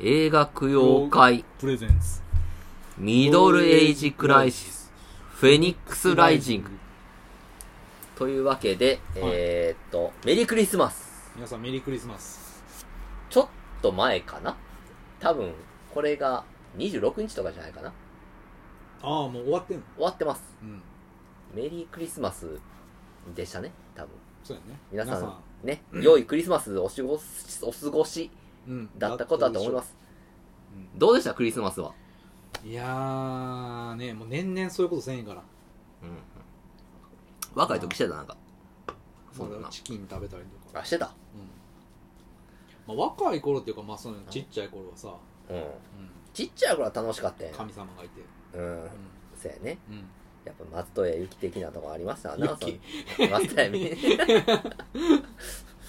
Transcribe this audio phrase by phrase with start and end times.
[0.00, 1.44] 映画供養会。
[1.58, 2.22] presents
[2.98, 6.70] Middle Age Crisis。Phoenix Rising。
[8.16, 11.32] というわけで、えーっと、メリークリスマス。
[11.34, 12.62] 皆さんメリークリスマス。
[13.30, 13.48] ちょっ
[13.80, 14.56] と前かな？
[15.18, 15.52] 多分、
[15.92, 16.44] これが
[16.76, 17.92] 26日とかじゃないかな？
[19.02, 19.82] ああもう終わってんの？
[19.96, 20.42] 終わってます。
[20.62, 20.82] うん。
[21.54, 22.60] メリークリスマス
[23.34, 24.10] でしたね、多分。
[24.44, 24.78] そうやね。
[24.90, 27.22] 皆さん、ね、良いクリスマスお過ごし、
[27.62, 28.30] お過ごし
[28.68, 29.96] うんだったことだと思います。
[30.96, 31.92] うどうでした、クリスマスは。
[32.64, 35.42] んいやーねもう年々そういうことせんから
[36.02, 36.18] うん。
[37.54, 38.36] 若い時してた、なんか。
[39.32, 39.68] そんな。
[39.68, 41.06] チキン食べたりとかあ、してた？
[41.06, 41.14] うん
[42.96, 45.14] まあ、若い頃っていうかまあそのちっちゃい頃はさ、
[45.50, 45.56] うん。
[45.56, 45.64] うん、
[46.32, 47.50] ちっちゃい頃は楽しかったよ。
[47.56, 48.22] 神様がいて
[48.54, 48.84] うん。
[48.84, 48.90] う
[49.40, 49.78] そうやね。
[49.88, 50.04] んうん
[50.44, 52.46] やっぱ松任谷由紀的なとこありましたわな。
[52.50, 53.80] 松任谷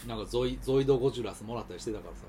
[0.08, 2.24] なんかゾイゾイドゴジュラスもらったりしてたからさ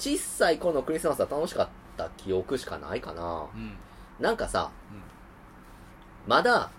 [0.00, 3.46] 小さい頃のクリスマスは楽しかった記憶しかないかな。
[3.54, 3.76] うん
[4.18, 4.70] なんかさ、
[6.26, 6.70] まだ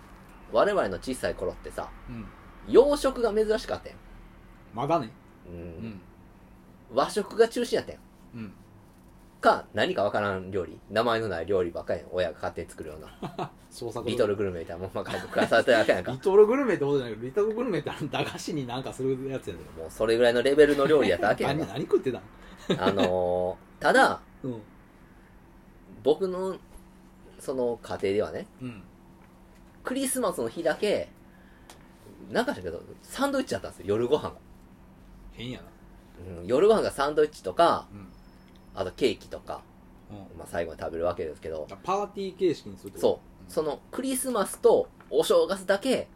[0.52, 2.25] 我々の小さい頃ってさ、うんうん
[2.67, 3.97] 洋食が珍しかったやん。
[4.73, 5.09] まだね
[5.47, 5.52] う。
[5.52, 5.58] うん
[5.89, 6.02] ん
[6.94, 8.02] 和食が中心やったやん。
[8.36, 8.53] うん
[9.42, 10.80] か、何かわからん料理。
[10.92, 12.09] 名前のない料理ばっかりやん。
[12.11, 13.49] 親が勝手に作るような。
[13.72, 16.19] 創作リトルグルメみたいなもんばっかり暮らされてるわけやんかリ。
[16.19, 21.73] トルグルメってことじゃないけどリトルグルメって駄菓子になんかするやつやでもうそれぐらいのレベルの料理やったわけやん 何か。
[21.73, 22.22] 何食ってたん？
[22.80, 24.61] あのー、ただ、うん。
[26.03, 26.58] 僕の、
[27.39, 28.83] その家庭ではね、うん。
[29.83, 31.09] クリスマスの日だけ、
[32.30, 34.36] なんかしたけど、サンドイッチだったんですよ、夜ご飯が。
[35.33, 35.66] 変やな。
[36.39, 38.08] うん、夜ご飯がサンドイッチとか、うん。
[38.75, 39.61] あとケーキとか、
[40.09, 40.38] うん。
[40.38, 46.08] まあ、最後に食べるわけですけど、パーティー形式にするってそう、そのクリスマスとお正月だけ、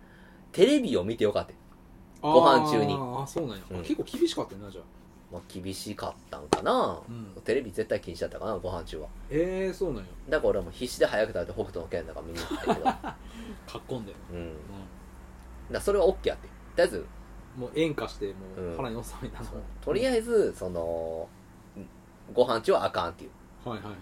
[0.51, 1.51] テレビを見てよかった。
[1.51, 1.65] うん
[2.21, 2.95] ご飯中に。
[2.95, 3.77] ああそうなんや、うん。
[3.81, 4.83] 結構厳しかったよなじゃあ
[5.35, 9.07] まあ、厳しかったんかな、うんテレビ絶対禁止だったかな、ご飯中は。
[9.29, 13.15] ええそうなんやだから俺はもう必死で早く食べて北斗の拳だから見に行ったけど、 か
[13.77, 14.37] っこんで、うん。
[15.69, 16.47] うらそれは OK やって。
[16.47, 17.05] とりあえず、
[17.57, 19.49] ん、もう演歌してもうんう腹に収めたの、
[19.81, 21.27] とりあえず、その、
[22.33, 23.69] ご飯中はあかんっていう。
[23.69, 23.95] はいはいはい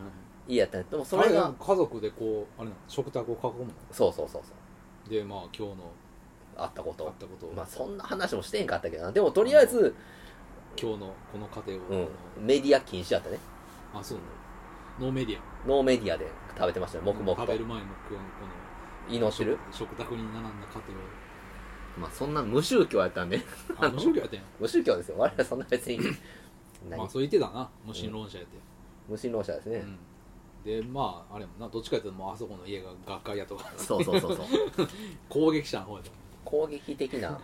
[0.46, 0.86] いいやったね。
[0.92, 3.74] でもそそれれがが、家族でこうあれなの食卓を囲むの？
[3.92, 4.52] そうそうそうそ
[5.08, 5.10] う。
[5.10, 5.92] でまあ今日の
[6.58, 9.12] あったことあったことを、まあそんな話もしてんかったけどな。
[9.12, 9.96] でもとりあえず、
[10.80, 12.06] 今日のこの家庭を、うん。
[12.06, 13.38] こ、メディア禁止だったね。
[13.94, 15.08] のあそうなの。
[15.08, 15.68] ノーメディア。
[15.68, 17.42] ノーメディアで食べてましたね、黙々と。
[17.42, 17.66] 食べる。
[17.66, 18.24] 前のこのこ
[19.10, 19.58] の祈ってる？
[19.72, 20.82] 食食卓に並んだ家
[22.00, 23.42] まあそんな無宗教やったんで。
[23.80, 24.46] 無宗教やったんや。
[24.60, 25.16] 無宗教ですよ。
[25.18, 26.00] 我々そんな別に。
[26.90, 27.70] 何 まあそう言ってたな。
[27.86, 28.58] 無神論者やって、
[29.08, 29.78] 無神論者ですね。
[29.78, 29.98] うん。
[30.64, 31.68] でまああれもな。
[31.70, 33.72] どっちかというともうあそこの家が学会やとか。
[33.78, 34.48] そうそうそうそう。
[35.30, 36.12] 攻撃者の方やと
[36.46, 37.36] 攻撃的な、うん。
[37.36, 37.38] う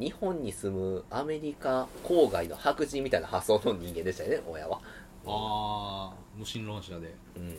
[0.00, 4.78] 日本に住むアメリカ郊外の白人みたいな発想の人間でしたよね、親は。
[4.78, 4.80] ん、あ
[5.26, 7.42] あ無神論者でうん。
[7.42, 7.58] うん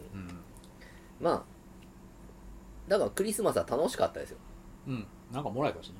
[1.20, 1.44] まあ、
[2.88, 4.38] だからクリスマスは楽しかったですよ。
[4.88, 5.94] うんなんかもらえたしね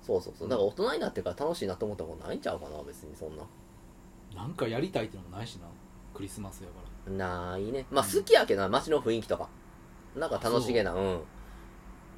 [0.00, 0.48] そうそうそう。
[0.48, 3.42] だから大人になってから楽しいなと思ったことないんちゃうかな、別にそんな。
[4.34, 5.66] なんかやりたいってのもないしな
[6.14, 6.74] クリスマスやか
[7.08, 7.86] らないね。
[7.90, 9.48] まあ好きやけどな、街の雰囲気とか。
[10.14, 11.20] なんか楽しげな、うん。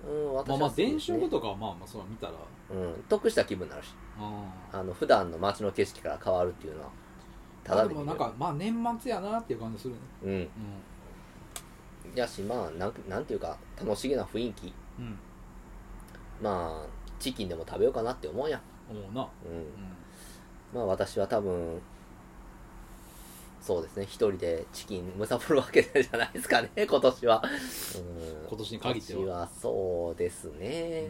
[0.06, 2.32] うん、私まあまあは好きです電ね飾とかはまあまあそう見たら
[2.70, 3.94] うん、得した気分になるし。
[4.18, 6.90] ああの、普段の街の景色から変わるっていうのは、
[7.64, 10.32] ただででもなんかまあ年末やなっていう感じするねうん。
[10.32, 10.48] う
[12.14, 14.66] やし、まあ、なんなんていうか、楽しげな雰囲気。
[14.66, 15.18] んうん
[16.42, 16.86] まあ、
[17.18, 18.60] チキンでも食べようかなって思うやん。
[18.90, 19.56] 思うなうん。
[19.56, 19.66] うん
[20.74, 21.80] まあ私は多分、
[23.60, 27.42] そうですね、一人でチキンむさぼるわけじゃないですかね、 今年は。
[27.96, 29.18] うん、今年に限っては。
[29.18, 31.08] 今年はそうですね。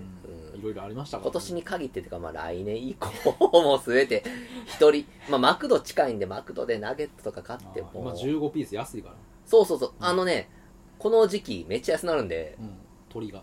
[0.55, 4.25] いろいろありましたから今年に限ってというか、まあ来年以降も全て
[4.67, 9.15] 一人、まあマクド近いんでマクドでナゲットとか買ってあー今も、15ピース安いから。
[9.45, 10.05] そうそうそう、うん。
[10.05, 10.51] あのね、
[10.99, 12.77] この時期めっちゃ安なるんで、うん。
[13.09, 13.43] 鳥が。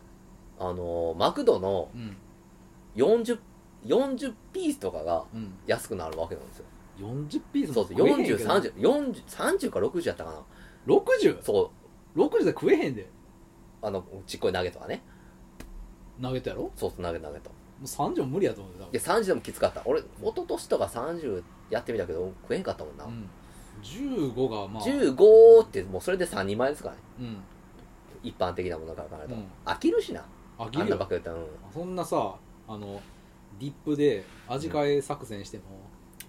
[0.60, 2.18] あのーマクドのうん。
[2.96, 3.40] 40、
[3.86, 5.54] 40ピースとかがうん。
[5.68, 6.66] 安くなるわけなんですよ。
[6.98, 10.42] 40ピースそうそう、食えへんけ40、ど30、40、30か60やったかな。
[10.88, 11.72] 60?60 そ
[12.16, 13.10] う、で食えへんで
[13.82, 15.04] あの、ちっこい投げとかね。
[16.22, 16.64] 投げたやろ？
[16.64, 17.52] もそうそう、投げ投げと。
[17.82, 19.82] う30も無理やと思うよいや、30でもきつかった。
[19.86, 23.06] 俺、一昨年とか30やってみたけど、食えへんかったもんな。
[23.06, 23.30] うん
[23.84, 27.02] 15がまあ15ってもうそれで3人前ですからね。
[27.20, 27.38] うん
[28.24, 29.36] 一般的なものから考えると。
[29.36, 30.24] うん飽きるしな。
[30.58, 32.36] あんあぎるよなばっか言ったら、うそんなさ
[32.68, 33.02] あの
[33.60, 35.68] ディップで味変え作戦しても、ん。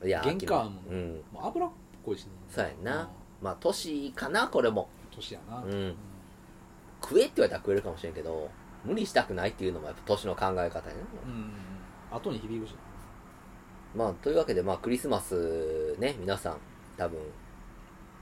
[0.07, 1.23] いや、原価飽きるうん。
[1.33, 1.71] もう脂っ
[2.05, 2.31] こいしね。
[2.49, 3.11] そうやんな。
[3.43, 4.89] まあ、年かな、これも。
[5.15, 5.95] 年やな、うん。
[7.03, 8.51] 食えって言われたら食えるかもしれんけど、
[8.85, 10.71] 無理したくないっていうのもやっぱ年の考え方やね。
[11.25, 11.33] うん。
[11.33, 11.53] うんうん
[12.09, 12.75] 後に響くし
[13.97, 16.59] まあ、というわけで、まあ、クリスマスね、皆さん、
[16.97, 17.19] 多分、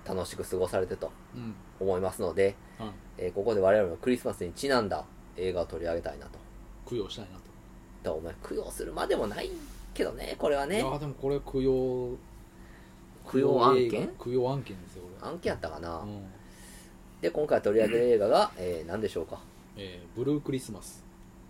[0.06, 1.54] 楽しく過ごされてとうん。
[1.80, 2.88] 思いますので、はい。
[3.18, 5.04] えーここで我々のクリスマスにちなんだ
[5.36, 6.38] 映画を取り上げたいなと。
[6.88, 7.42] 供養したいなと。
[8.02, 9.50] とお前供養するまでもない
[9.94, 10.98] けどね、これはいねや。
[10.98, 12.16] でもこれ供養
[13.32, 14.10] 供養案映件？
[14.18, 16.02] 画供養案件ですよこ案件やったかな。
[16.04, 16.24] れ、うん
[17.22, 19.40] で、今回取り上げる映画が、えー何でしょうか？
[19.76, 21.02] えーブルークリスマス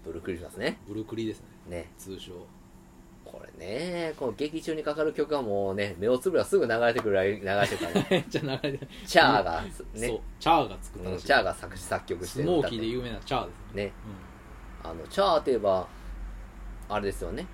[0.04, 0.78] ブルークリスマスね。
[0.86, 1.90] ブルークリですねね。
[1.98, 2.32] 通称
[3.24, 8.06] これね、この劇中にかかる曲はもうね、目をつぶればすぐ流れてくる流れてたね。
[8.10, 13.92] めっちゃ流れてるチャーが、そうね、チャーが作ったうんらしいチャーが作詞作曲してスモーキーで有名なチャーですねね、
[14.84, 15.88] あの、チャーといえば、
[16.88, 17.46] あれですよね。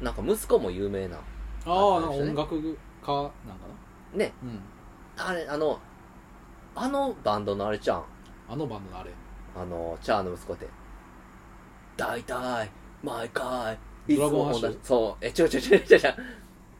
[0.00, 1.16] なんか息子も有名な。
[1.16, 3.32] うん、あああ音楽家なんか
[4.14, 4.60] ね、なうん
[5.28, 5.78] あれ、あの、
[6.74, 8.04] あのバンドのあれちゃん。
[8.48, 9.10] あのバンドのあれ
[9.56, 10.66] あの、チャーの息子って。
[11.96, 12.70] 大体、
[13.02, 13.78] 毎回、
[14.08, 16.10] いつも同じそう、え、ちょちょちょちょちょ。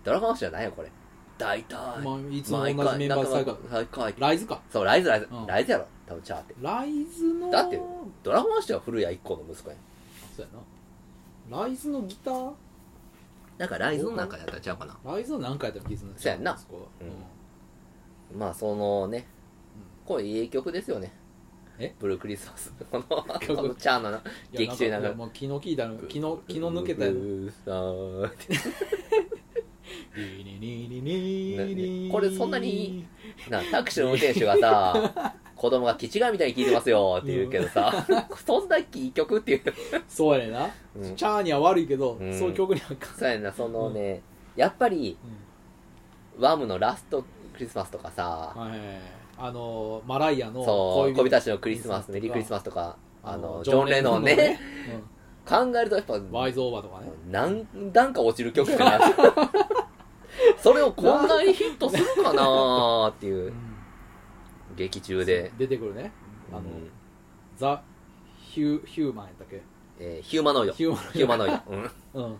[0.02, 0.90] ドラゴンアッシュじゃないよ、これ。
[1.36, 4.20] 大体、まあいつも同じメンバー。
[4.20, 4.60] ライズか？
[4.70, 5.28] そう、ライズライズ。
[5.30, 6.54] うんライズやろ、多分チャーって。
[6.60, 7.80] ライズのだって
[8.22, 9.78] ドラゴンアッシュは古谷一行の息子やん。
[10.36, 10.46] そう
[11.50, 12.52] やなライズのギター？
[13.60, 14.98] なんかライズの中やったらちゃうかな。
[15.04, 16.58] ライズの何回やったら気づくそうやんな。
[18.32, 18.38] うん。
[18.38, 19.26] まあ、そのね、
[20.06, 21.12] これいい曲ですよね。
[21.78, 21.94] え？
[22.00, 22.72] ブルークリスマス。
[22.90, 25.12] この、こ曲のチャーのな、劇中になんか。
[25.12, 27.62] もう気の利いたの気の気の抜けたやブルース。
[27.66, 28.54] ターって
[30.16, 32.10] リリリリリねリね。
[32.10, 33.06] これそんなに
[33.50, 37.92] なタクシーの運転手がさ 子供が気違いみたいに聞いてますよって言うけどさ、
[38.46, 39.62] そんな曲っていう。
[40.08, 41.14] そうやな、うん。
[41.14, 42.32] チャーには悪いけど、うん。
[42.32, 44.22] そういう曲にはかそうやなそのね、
[44.56, 45.18] やっぱり
[46.38, 47.22] ワムのラスト
[47.52, 48.54] クリスマスとかさ、
[49.36, 54.58] あのマライアのそう小人たちのクリスマスメリークリスマスとかあのジョン・レノンね、
[55.46, 57.08] 考えるとやっぱうんワイズオーバーとかね。
[57.30, 59.00] 何段か落ちる曲やな。
[60.56, 63.52] それをこんなにヒットするかなーっていう
[64.76, 66.12] 劇中で、出てくるね。
[66.50, 66.90] あの、うん。
[67.56, 67.82] ザ・
[68.38, 69.62] ヒュヒューマンやったっけ？
[69.98, 70.72] えーヒューマノイド。
[70.72, 71.60] ヒューマノイド、
[72.14, 72.38] うん。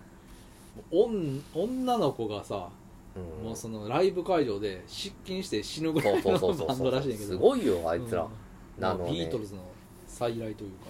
[0.93, 1.44] うん。
[1.55, 2.69] 女の子がさ、
[3.15, 3.44] うん。
[3.47, 7.31] もうそのライブ会場で失禁して死ぬぐらいのバンドらしいんやけど。
[7.31, 8.85] すごいよあいつら、うん。
[8.85, 9.62] あのねビートルズの
[10.06, 10.87] 再来というか。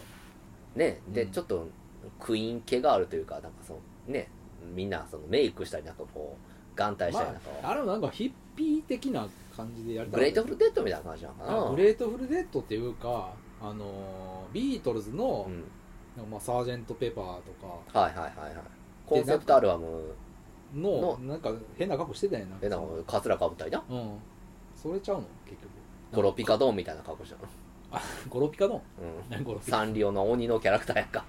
[0.76, 1.30] ねで、うん。
[1.30, 1.66] ちょっと
[2.18, 4.30] クイーン気があるというかなんかそのね
[4.74, 11.66] みんなそのメイクしたりなんかこう眼帯したりなんか、まあ、あれもなんかヒッピー的な感じでやりたグレートフルデッドみたいな感じなのかな。
[11.66, 15.64] あグレートフルデッドっていうかあのービートルズの、うん。
[16.30, 17.52] まあ、サージェント・ペパーと
[17.92, 17.98] か。
[17.98, 18.64] はいはいはいはい。
[19.06, 20.14] コンセプトアルバム
[20.74, 22.86] のなんか変な格好してたやなんか。
[23.06, 23.82] カツラかぶったりな。
[23.88, 24.18] うん。
[24.74, 25.24] それちゃうの？
[25.46, 25.70] 結局。
[26.12, 27.42] ゴロピカドーンみたいな格好したの？
[27.92, 29.60] あゴロピカのうん。
[29.60, 31.24] サンリオの鬼のキャラクターやんか。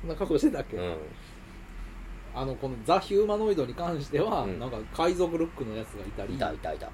[0.00, 0.96] そんな格好してたっけ、うん
[2.36, 4.58] あのこのザ・ヒューマノイドに関しては、うん。
[4.60, 6.34] なんか海賊ルックのやつがいたり。
[6.34, 6.86] いたいたいた。
[6.86, 6.90] う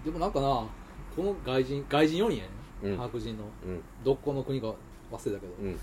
[0.00, 0.66] ん、でもなんかな
[1.14, 2.50] この外人外人4人やね、
[2.84, 2.96] うん。
[2.96, 3.44] 白人の。
[3.66, 3.82] うん。
[4.02, 4.68] どこの国か
[5.12, 5.66] 忘れたけど、うん。
[5.66, 5.78] うん。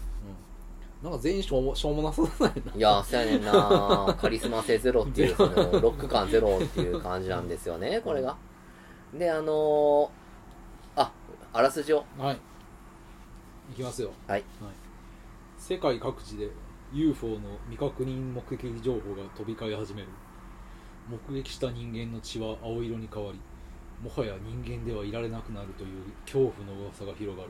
[1.04, 4.18] なんか全員しょうもしょうもなそうだねいやそうやねんな。
[4.19, 8.36] カリスマ性ゼロっていうそのロック感ゼロっていう感じなんですよねこれが。
[9.13, 10.09] であのー
[10.95, 11.12] あ
[11.54, 12.04] あらすじを。
[12.18, 12.39] はい。
[13.71, 14.09] いきますよ。
[14.27, 14.44] はい。
[15.59, 16.50] 世界各地で
[16.93, 17.35] UFO の
[17.69, 20.07] 未確認目撃情報が飛び交い始める。
[21.09, 23.39] 目撃した人間の血は青色に変わり
[24.01, 27.49] もはや人間ではいられなくなるという恐怖の噂が広がる。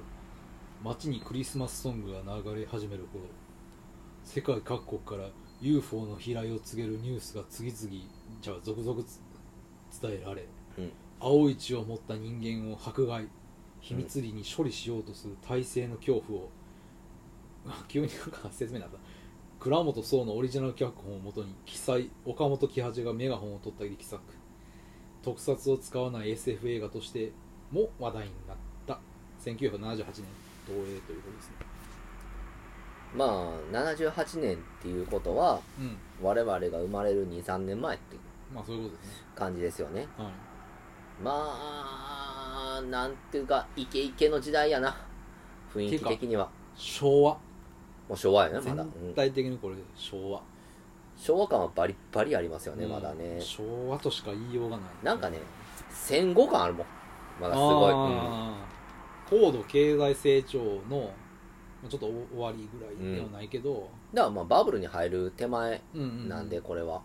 [0.84, 3.26] 街にクリスマスソングが流れ始める頃
[4.24, 5.30] 世界各国から
[5.60, 7.90] UFO の飛来を告げるニュースが次々
[8.42, 9.20] じゃあ続々つ
[10.00, 10.46] 伝えられ
[10.78, 10.92] うん。
[11.20, 13.28] 青い血を持った人間を迫害
[13.80, 16.50] 秘密裏に処理しようとする体制の恐怖を、
[17.66, 18.98] あ 急になんか説明になった
[19.60, 24.22] 倉本壮のオリジナル脚本をもとに記載岡本喜八がメガホンを取った力作
[25.24, 27.32] 特撮を使わない SF 映画として
[27.72, 29.00] も話題になった。
[29.44, 30.06] 1978年
[30.66, 31.56] 東映ということですね。
[33.16, 35.98] まあ78年っていうことはうん。
[36.22, 38.22] 我々が生まれる23年前っていう
[38.54, 39.14] まあそういうことですね。
[39.36, 40.08] 感じですよね。
[40.18, 40.28] はい。
[41.22, 41.32] ま
[42.78, 44.96] あなんていうかイケイケの時代やな。
[45.74, 46.50] 雰囲気的には。
[46.76, 47.38] 昭和
[48.08, 50.42] もう昭和やねまだ、全うん体的にこれ昭和。
[51.16, 52.92] 昭和感はバリッバリありますよね、うん。
[52.92, 53.40] まだね。
[53.42, 54.90] 昭和としか言いようがない。
[55.04, 55.40] なんかね
[55.90, 56.88] 戦後感あるもん。
[57.42, 59.30] まだすごい、うんあー。
[59.30, 60.60] 高度経済成長
[60.90, 61.12] の
[61.82, 67.02] まあちょっと終わりぐらいではないけど、だからまあバブルに入る手前なんでこれは、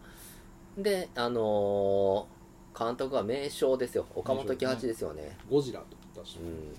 [0.79, 2.43] であのー
[2.75, 4.07] 監督は名将ですよ。
[4.15, 5.37] 岡本喜八ですよね。
[5.51, 6.31] ゴジラと言った。
[6.31, 6.75] しう、ん。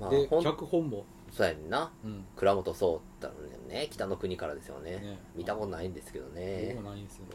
[0.00, 1.92] まあでほん脚本も、そうやんな。
[2.04, 3.30] うん、倉本壮だ
[3.68, 3.88] ね。
[3.90, 4.92] 北の国からですよね。
[4.98, 5.18] ね。
[5.34, 6.72] 見たことないんですけどね。
[6.74, 7.26] 僕もないんですよ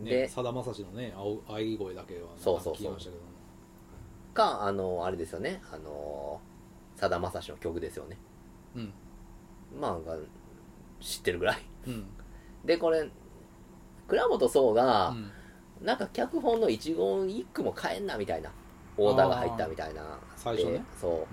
[0.00, 2.74] ね、さだまさしのね青愛声だけはそうそうそう。
[2.74, 3.22] 聞きましたけど
[4.34, 5.62] かあのあれですよね。
[5.72, 6.40] あの
[6.96, 8.18] さだまさしの曲ですよね。
[8.74, 8.92] うん。
[9.80, 10.16] まあが
[11.00, 11.58] 知ってるぐらい。
[11.86, 12.06] うん。
[12.64, 13.08] でこれ
[14.08, 15.30] 倉本壮が、うん。
[15.86, 18.50] なんか脚本の一言一句も変えんなみたいな。
[18.96, 20.18] オーダーが入ったみたいな。
[20.36, 20.72] 最初ね。
[20.72, 21.26] でそう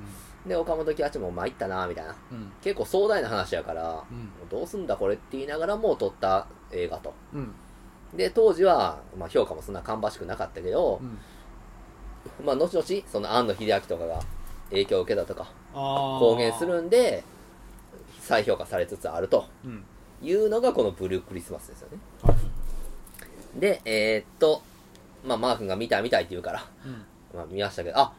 [0.46, 2.16] で岡本喜八も参ったなみたいな。
[2.32, 2.52] うん。
[2.64, 4.50] 結構壮大な話やから、うん。
[4.50, 7.14] どうすんだこれって言いながらも撮った映画と。
[7.34, 7.54] うん。
[8.16, 12.46] で当時は、まあ、評価もそんな芳しくなかったけどう、ん。
[12.46, 14.20] まあ後々その庵野秀明とかが
[14.72, 17.24] 影響を受けたとか公言するんで
[18.20, 19.46] 再評価されつつあると。
[19.64, 19.86] うん。
[20.24, 21.98] いうのがこのブルークリスマスですよね。
[22.24, 23.60] はい。
[23.60, 24.64] でえーっと
[25.24, 27.06] まあマー君が見たい見たいって言うからうん。
[27.38, 28.14] まあ見ましたけど、あ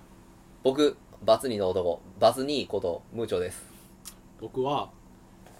[0.62, 3.62] 僕、バツ2の男、バツ2こと、ムーチョです。
[4.40, 4.90] 僕は、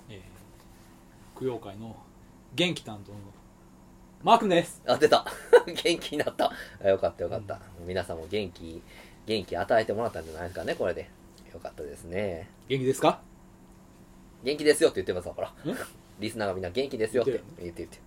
[0.09, 1.95] えー、供養会の
[2.55, 3.19] 元気担当の
[4.25, 5.25] マー君ですあ、出た
[5.67, 6.51] 元気になった。
[6.83, 7.61] あよかったよかった。
[7.87, 8.83] 皆さんも元気、
[9.27, 11.09] 元気与えてもらったんじゃないですかね、これで。
[11.53, 12.49] よかったですね。
[12.69, 13.21] 元気ですか？
[14.43, 15.49] 元気ですよって言ってますわ、ほら。
[15.49, 15.55] ん？
[16.19, 17.99] リスナーがみんな元気ですよって言言って言って。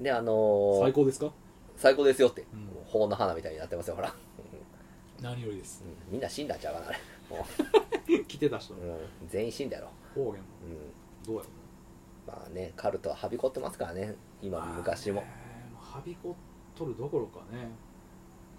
[0.00, 1.32] で、あのー、最高ですか？
[1.76, 2.42] 最高ですよって。
[2.52, 4.14] うん法の花みたいになってますよ、ほら。
[5.22, 5.84] 何よりです。
[5.84, 6.98] うんみんな死んだんちゃうかな、あれ。
[7.30, 7.46] も
[8.26, 8.74] 来てた人。
[8.74, 8.98] う、うん、
[9.28, 9.88] 全員死んだやろ。
[10.14, 10.48] 方言も。
[10.64, 11.24] うん。
[11.24, 11.48] どうやろ
[12.26, 15.20] まあね、カルトははびこってますからね、今も昔も。
[15.20, 15.42] まあね
[15.78, 16.36] はびこ
[16.74, 17.68] っとるどころかね。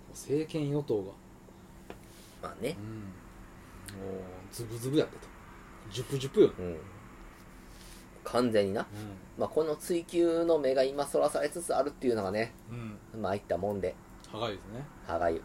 [0.10, 1.12] 政権与党が。
[2.41, 2.75] まあね。
[2.79, 2.93] う、ん。
[2.96, 5.15] もうズブズブやった。
[5.15, 5.27] と
[5.91, 6.79] ジュプジュプよ、うん。
[8.24, 8.88] 完全にな。
[9.38, 13.00] まあ、この追求の目が今そらされつつあるっていうのがね、うん。
[13.13, 13.96] うんまあ、いったもんで、
[14.29, 14.86] 歯がゆいですね。
[15.05, 15.38] 歯がゆ。
[15.38, 15.39] う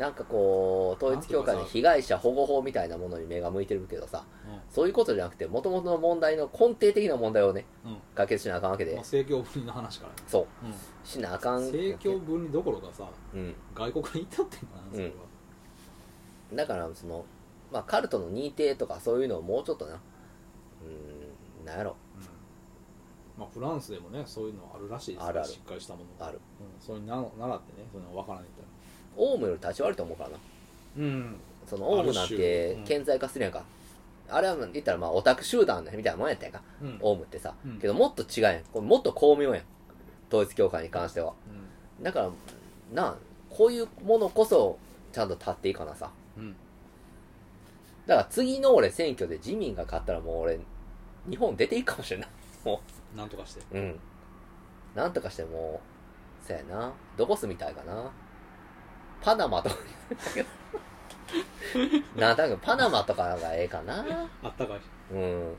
[0.00, 4.24] なんかこう、統一教会の被害者保護法みたいなものに目が向いてるけどさ、ん。
[4.70, 7.90] そういうことじゃなくて、もともとの問題の根底的な問題をね、うん。
[7.92, 8.92] うん解決しなあかんわけで。
[8.92, 10.12] まあ、、政教分離の話から。
[10.12, 10.74] ねそう、うん。
[11.04, 11.60] しなあかん。
[11.64, 13.54] 政教分離どころかさうん。
[13.74, 15.12] 外国に至ってんかなそれは、
[16.54, 17.26] だから、その、
[17.70, 20.00] まあ、カルトの認定とかそういうのをもうちょっとな、
[21.60, 21.96] うん、なんやろ、
[23.38, 25.48] まあ、フランスでもねそういうのあるらしいですあるある。
[25.48, 26.26] しっかりしたものが。
[26.26, 26.40] ある。
[26.60, 27.30] うん、それにな習っ
[27.62, 28.69] てねそういうの分からないみたい
[29.16, 30.36] オウムより立ち悪いと思うからな。
[30.36, 30.40] な
[30.98, 31.36] うん。
[31.66, 33.62] そのオウムなんて顕在化するやんか。
[34.28, 36.62] あれは言ったらまあオタク集団みたいなもんやったやんか。
[36.82, 36.98] うん。
[37.00, 37.78] オウムってさ、うん。
[37.78, 38.62] けどもっと違うやん。
[38.72, 39.64] これもっと巧妙やん。
[40.28, 41.32] 統一教会に関しては。
[42.02, 42.30] だから
[42.94, 43.16] なあ
[43.50, 44.78] こういうものこそ
[45.12, 46.10] ちゃんと立っていいかなさ。
[46.36, 46.44] うん。
[46.44, 46.56] うん
[48.06, 50.58] だから次の俺選挙で自民が勝ったらもう俺
[51.28, 52.26] 日本出ていくかもしれんな。
[52.26, 52.30] い
[52.66, 52.80] も
[53.14, 53.60] なんとかして。
[53.72, 54.00] ううん。
[54.96, 55.80] なんとかしても
[56.42, 56.92] うそやな。
[57.16, 58.10] どこ住みたいかな
[59.22, 59.76] パナマとか
[62.16, 64.04] なんだかパナマとかがええかな。
[64.42, 64.80] あったかい。
[64.80, 65.18] し、うん。
[65.18, 65.56] うん。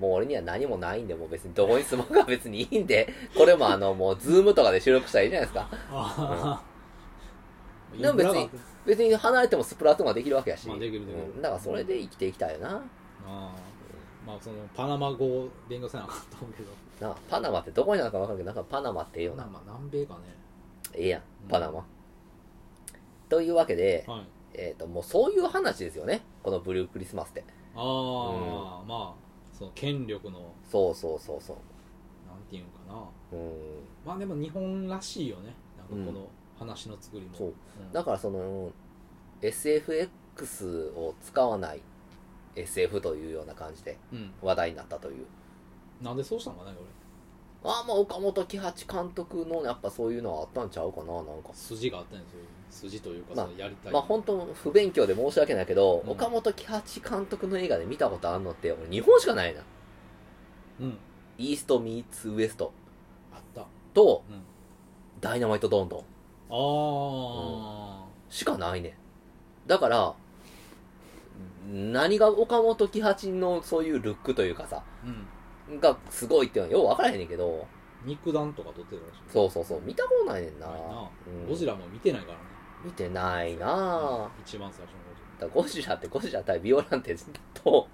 [0.00, 5.68] もう俺には何もないんで、もう別にどこに住もうが別にいいんで、これもあの、もうズームとかで収録したらいいじゃないですか。
[5.90, 6.62] あ
[7.92, 8.50] あ、でも別に
[8.86, 10.66] 別に離れてもスプラトゥーンができるわけやし。
[10.66, 11.22] まあできるできる。
[11.36, 11.42] うん。
[11.42, 12.70] だからそれで生きていきたいよな。
[12.76, 12.80] あ
[13.26, 13.52] あ
[14.26, 16.70] まあそのパナマ語を勉強せなあかんと思うけど。
[17.08, 19.44] なパナマってどこになるか分かるけど、なんかパナマってええよな。
[19.44, 20.20] まあまあ南米かね。
[20.94, 21.22] ええやん。
[21.48, 21.84] パナマ。
[23.30, 26.22] というわけで、はいえっ、と、もうそういう話ですよね。
[26.42, 27.44] このブルークリスマスって。
[27.74, 31.56] ああ、まあその権力のそうそうそうそう。
[32.28, 33.50] なんていうんかなうん。
[34.04, 38.70] まあでも日本らしいよねなんかこの話の作りも、そううんだからその、
[39.40, 41.80] SFX を使わない
[42.56, 45.26] SF というような感じでうん、話題になったという。
[46.02, 46.72] なんでそうしたんかね
[47.62, 51.54] ああ、まあ岡本喜八監督のやっぱそういうのはあったんちゃうかな、なんか俺。
[51.54, 53.92] 筋があったんですよ筋というか、まあやりたい。
[53.92, 56.12] まあ本当不勉強で申し訳ないけど、うん。
[56.12, 59.62] 岡本喜八監督の映画で見たことあるのって俺日本しかないな。
[60.80, 60.98] うん。
[61.38, 62.72] イーストミーツウエスト
[63.32, 63.66] あった。
[63.94, 64.42] とうん。
[65.20, 66.00] ダイナマイトドンドン
[66.50, 68.88] ああ、しかないね。
[68.88, 68.92] ん。
[69.66, 70.14] だから、
[71.68, 74.82] 何が岡本喜八のそういうルックというかさ、
[75.68, 75.80] うん。
[75.80, 77.66] がすごいっていうのはよう分からへんねんけど、
[78.04, 79.20] 肉弾とか撮ってるらしい。
[79.30, 80.66] そうそうそう、見たことないねんな。
[80.66, 81.10] ないな。
[81.44, 81.48] うん。
[81.48, 82.44] ゴジラも見てないからね
[82.84, 83.66] 見てないな。
[83.66, 84.28] ぁ。
[84.44, 85.10] 一番最初の
[85.40, 87.14] だからゴジラってゴジラ対ビオランテ
[87.54, 87.88] と、ゴジ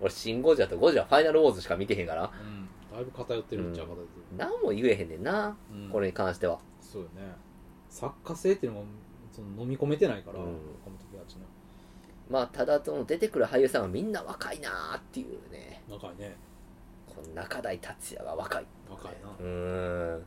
[0.00, 5.88] 俺シンゴジラとラゴジラファイナルウォーズしか見てへんから、ラうん、うん、だいぶ偏ってるんちゃう偏ってる、何も言えへんねんな、うん。
[5.90, 6.58] これに関しては。
[6.80, 7.22] そうよね。
[7.88, 8.86] 作家性っていうのも
[9.30, 10.44] その飲み込めてないから、うん。
[10.44, 10.50] 岡
[10.86, 11.46] 本喜八の
[12.30, 15.82] まあ、ただその出てくる俳優さんはみんな若いなーっていうね。
[15.88, 16.34] 若いね。
[17.06, 18.66] この中台達也が若い。
[18.88, 19.28] 若いな。
[19.38, 20.24] うーん。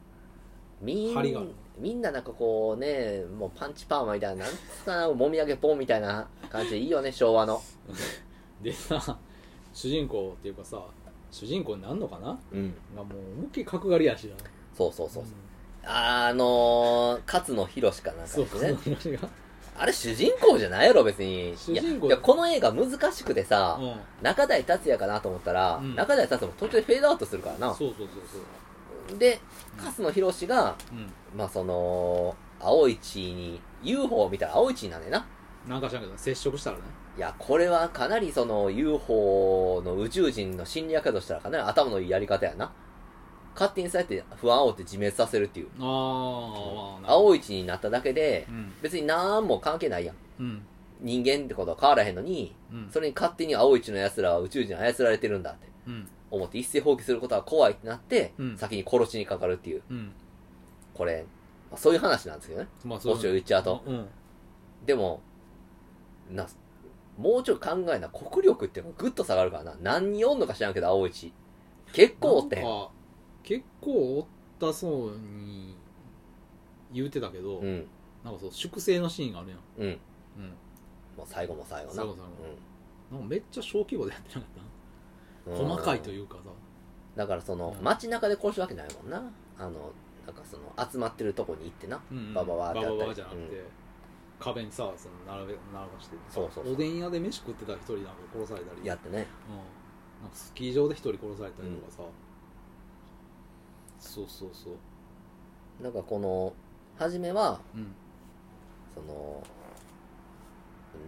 [0.81, 7.61] みんみんななんかこうね、もうパンチパーマみたいな、なんつうかな、もみあげポンみたいな感じでいいよね、 昭和の。
[8.61, 9.17] でさ
[9.73, 10.81] 主人公っていうかさ
[11.31, 12.39] 主人公になんのかな？
[12.53, 12.73] うん。
[12.95, 14.35] がもう思いっきり角刈りやしな
[14.73, 15.23] そうそうそう。
[15.83, 18.73] あのー、勝野博かなんかそうですね。
[18.95, 19.29] 話が？
[19.77, 21.53] あれ主人公じゃないやろ、別に。
[21.57, 27.73] 主人公いやいや、この映画難しくてさ、うん中台達也かなと思ったら、うん中台達也も途中でフェードアウトするからな。
[27.73, 28.41] そうそうそうそう
[29.17, 29.39] で、
[29.77, 35.25] 勝野博が、うんまあその、青市に、UFO を見たら青市になんねんな。
[35.67, 36.83] なんか知らんけど接触したらね
[37.17, 42.71] いや、これはかなりその UFO の宇宙人の心理学としたらかなり頭のいいやり方やな。
[43.53, 45.67] 勝手にそうやって不安を煽って自滅させるっていう。
[45.79, 50.15] ああ青市になっただけでう、ん別に何も関係ないやん。
[50.39, 50.61] うん
[51.01, 59.83] 人間ってことは変わらへんのに、うんそれに勝手に青市の奴らは宇宙人に操られてるんだってうん思って一斉放棄することは怖いってなって、うん先に殺しにかかるっていう。
[59.89, 60.11] うん
[60.93, 61.25] これ、
[61.69, 62.67] まあそういう話なんですよね。
[62.83, 63.83] まあもしを言っちゃうと。
[63.85, 64.07] うん
[64.85, 65.21] でも、
[66.29, 66.47] な、
[67.17, 69.75] もうちょい考えな、国力っていうのがぐっと下がるからな。
[69.81, 71.33] 何人おんのか知らんけど、青市。
[71.91, 72.63] 結構おって
[73.43, 74.25] 結構おっ
[74.59, 75.75] たそうに
[76.93, 77.87] 言うてたけど、うん。
[78.23, 79.85] なんかそう粛清のシーンがあるやんうん。
[79.87, 79.97] うん
[81.17, 81.95] もう最後も最後な。
[81.95, 82.21] 最後最
[83.11, 84.61] なんかめっちゃ小規模でやってなかった？
[84.61, 84.67] うん
[85.45, 86.51] 細かいというかさ。
[87.15, 87.83] だからその、うん。
[87.83, 89.17] 街中で殺すわけないもんな。
[89.57, 89.91] あの、
[90.25, 91.99] なんかその、集まってるとこに行ってな。
[92.11, 92.33] うんうん。
[92.33, 92.97] バババーってやったり。
[92.97, 93.63] バババーじゃなくて、
[94.39, 96.17] 壁にさその並べ並ばして。
[96.29, 96.73] そうそうそう。
[96.73, 98.85] おでん屋で飯食ってた一人なんか殺されたり。
[98.85, 99.27] やってね。
[99.49, 102.03] うん、なんかスキー場で一人殺されたりとかさ、
[103.99, 105.83] そうそうそう。
[105.83, 106.53] なんかこの、
[106.97, 107.93] 初めは、うん。
[108.93, 109.43] その、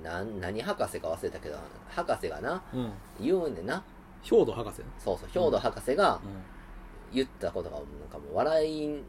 [0.04, 1.58] なん、何博士か忘れたけど、
[1.90, 2.92] 博士がな、うん。
[3.20, 3.84] 言うんでな。
[4.30, 4.80] 兵頭博士。
[4.82, 6.20] ねそうそう、兵頭博士がう
[7.14, 9.04] 言ったことが、なんかもう笑い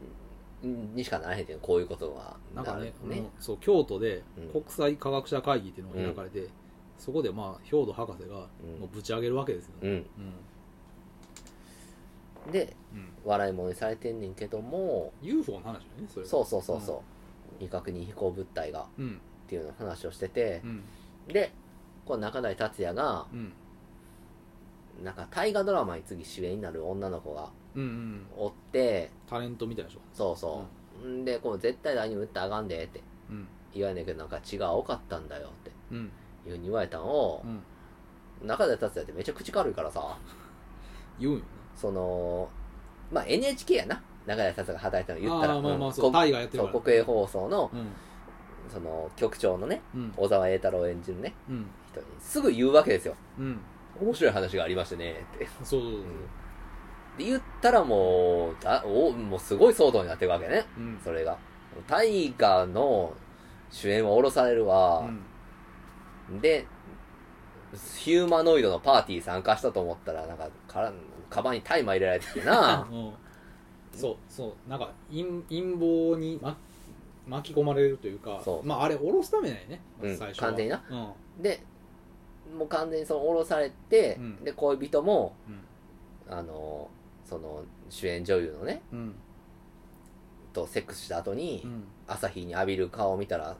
[0.63, 2.37] にしかならへんっていうこういうことが。
[2.53, 4.49] んなんかねなるあのそう京都でうん。
[4.49, 6.47] 国際科学者会議っていうのが開かれて、
[6.97, 8.83] そこでまあ兵頭博士がもうん。
[8.85, 10.05] うぶち上げるわけですよ、うん。
[12.47, 12.51] うん。
[12.51, 13.09] で、うん。
[13.25, 16.25] 笑い物にされてんねんけども、UFO の話だよねそれ。
[16.25, 19.21] そうそうそうそう、未確認飛行物体がうん。
[19.45, 20.83] っていうの話をしててう、ん。
[21.27, 21.51] で、
[22.05, 23.51] この中台達也が、うん
[25.03, 28.25] なんか大河ドラマに次主演になる女の子がうんうん。
[28.37, 30.65] おって、タレントみたいでしょそうそ
[31.03, 31.07] う。
[31.07, 33.47] んで、こう絶対誰にも言ったらあかんでってうん。
[33.73, 35.97] 言われんねんけど、なんか血が多かったんだよってうん。
[36.45, 37.47] いうふうに言われたのをう、
[38.43, 38.47] ん。
[38.47, 40.17] 中台達也ってめっちゃ口軽いからさ、
[41.19, 41.45] 言うんよね。
[41.75, 42.49] その、
[43.11, 44.01] まあ NHK やな。
[44.25, 45.53] 中台達也が働いたの言ったら。
[45.55, 45.93] あーまあまあん。
[45.93, 46.73] そうこタイがやってるから。
[46.73, 47.87] そう、国営放送の、うん。
[48.71, 50.13] その、局長のね、うん。
[50.17, 51.65] 小沢栄太郎演じるね、うん。
[51.91, 53.15] 人にすぐ言うわけですよ。
[53.37, 53.59] うん
[54.01, 55.45] 面白い話がありましてね、って。
[55.63, 56.01] そうそうそう。
[57.17, 60.65] で言ったらもう、だおもうすごい騒動になってるわけね。
[60.77, 60.99] うん。
[61.03, 61.37] それが。
[61.87, 63.13] 大河の
[63.69, 65.09] 主演は降ろされるわ。
[66.41, 66.65] で、
[67.97, 70.91] ヒューマノイドのパーティー参加したと思ったら、なんか、から、
[71.29, 72.87] カバンに大麻入れられててな。
[72.91, 73.13] うん。
[73.91, 74.69] そうそう。
[74.69, 76.57] なんか陰陰謀に、ま、
[77.27, 78.67] 巻き込まれるというかそう。
[78.67, 80.47] まああれ下ろすためなんやね、うん最初は。
[80.47, 80.83] 完全にな。
[80.89, 81.43] うん。
[81.43, 81.63] で、
[82.57, 84.43] もう完全にその降ろされて、うん。
[84.43, 86.33] で、恋人も、うん。
[86.33, 86.89] あの、
[87.25, 89.15] その、主演女優のね、うん。
[90.53, 91.83] とセックスした後に、うん。
[92.07, 93.55] 朝日に浴びる顔を見たら、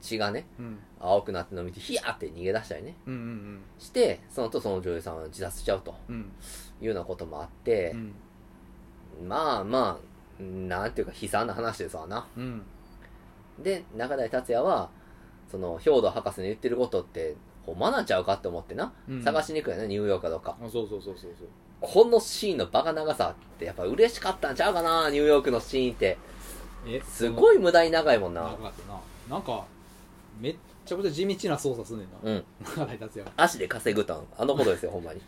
[0.00, 0.78] 血がね、うん。
[1.00, 2.94] 青くなってるのを見て、ヒヤーって逃げ出したりね。
[3.06, 6.32] うんうんして、その後その女優さんは自殺しちゃうとうん。
[6.80, 8.14] いうようなこともあってう、ん。
[9.28, 9.98] まあま
[10.40, 12.26] あ、なんていうか悲惨な話ですわな。
[12.36, 12.62] うん。
[13.58, 14.90] で、中台達也は、
[15.50, 17.34] その、兵頭博士の言ってることって、
[17.68, 20.56] ほんまなんちゃうかって思ってな、うん探しに行くよね、ニューヨークかどうか。
[20.60, 21.48] あそうそうそうそうそう
[21.80, 26.18] このシーンのバカ長さって、やっぱ嬉しかったんちゃうかな、ニューヨークのシーンって。
[26.86, 28.42] えすごいい無駄に長いもんな。
[28.42, 29.64] 長かったななんか
[30.40, 32.44] めっちゃくちゃ地道な操作すんねんな、うん。
[32.64, 34.26] 中台達也足で稼ぐとん。
[34.36, 35.20] あのことですよ、 ほんまに。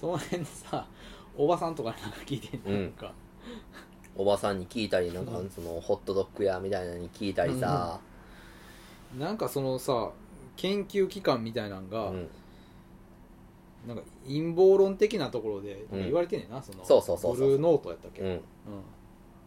[0.00, 0.86] その辺でさ
[1.36, 3.12] おばさんとかになんか聞いてんの、うんなんか
[4.16, 8.00] おばさんに聞いたり、なんかうんその、ホットドッグ屋みたいなのに聞いたりさ、
[9.16, 10.10] なんかそのさ
[10.58, 12.28] 研究機関みたいなんが、うん。
[13.86, 18.36] なんか陰謀論的なところでうん言われてんねんな、そのそうそうそうそうブルーノートやったっけ、うん。
[18.36, 18.40] っ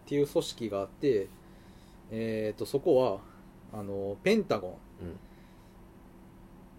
[0.06, 1.28] ていう組織があって、
[2.10, 3.19] えー、とそこは
[3.78, 4.74] あのペンタゴンう
[5.06, 5.19] ん。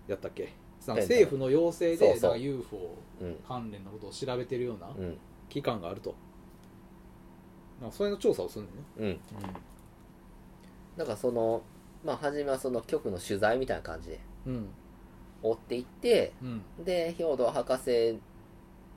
[0.09, 0.53] やったっけ？
[0.81, 3.37] そのペンタゴン政府の要請そうそうでなんか UFO うん。
[3.47, 5.19] 関連のことを調べてるようなうん。
[5.49, 6.15] 機関があると
[7.81, 8.69] なんかそれの調査をするん
[8.99, 9.47] だよね、うん。
[10.97, 11.63] なんかその、
[12.05, 14.69] まあ、初めはその局の取材みたいな感じでうん。
[15.43, 16.63] 追っていって、うん。
[16.85, 18.19] で、兵頭博士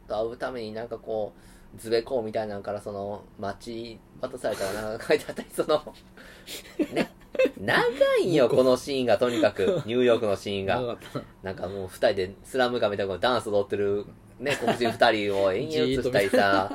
[0.07, 1.33] と会うためになんかこ
[1.75, 5.93] う、ズベコーみたいなのからその、街渡されたらなんか書いてあったり、その、
[6.93, 7.11] ね、
[7.59, 7.83] 長
[8.21, 10.75] いんよ、このシーンがとにかく、 ニューヨークのシーンが。
[10.75, 11.19] 長かった。
[11.19, 14.05] ななんかもう二人でスラム街みたいなダンス踊ってる、
[14.39, 16.71] ね、黒人二人を延々映したりさ、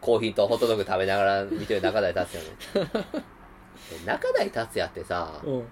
[0.00, 2.36] コーヒーとホットドッグ食べながら見てる中台達
[2.74, 3.24] 也ね。
[3.90, 5.64] で中台達也ってさ、うん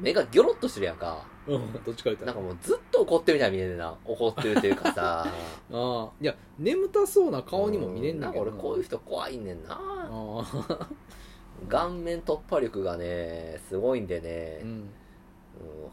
[0.00, 1.24] 目がギョロッとしてるやんか。
[1.46, 3.96] うんどっちか言ったらなんかもうずっと怒ってるみたいに見えるな。
[4.04, 5.24] 怒ってるというかさ。
[5.28, 5.30] あ
[5.72, 9.74] あいや眠たそうな顔にも見れんなんけど俺こういう人怖いねんな。
[9.74, 9.78] あ
[10.10, 10.88] あ
[11.68, 14.90] 顔面突破力がね、すごいんでうね、んうん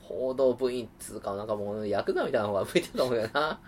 [0.01, 3.59] 報道部員っつうか、なんかもうヤクザみたいな方が向いてると思うよな。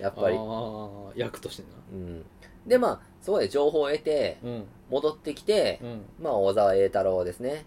[0.00, 0.36] やっぱり。
[0.36, 2.24] ああ役としてなうん。
[2.66, 6.02] で、まあ、そこで情報を得て、うん戻ってきて、うん。
[6.20, 7.64] まあ、小沢栄太郎ですね、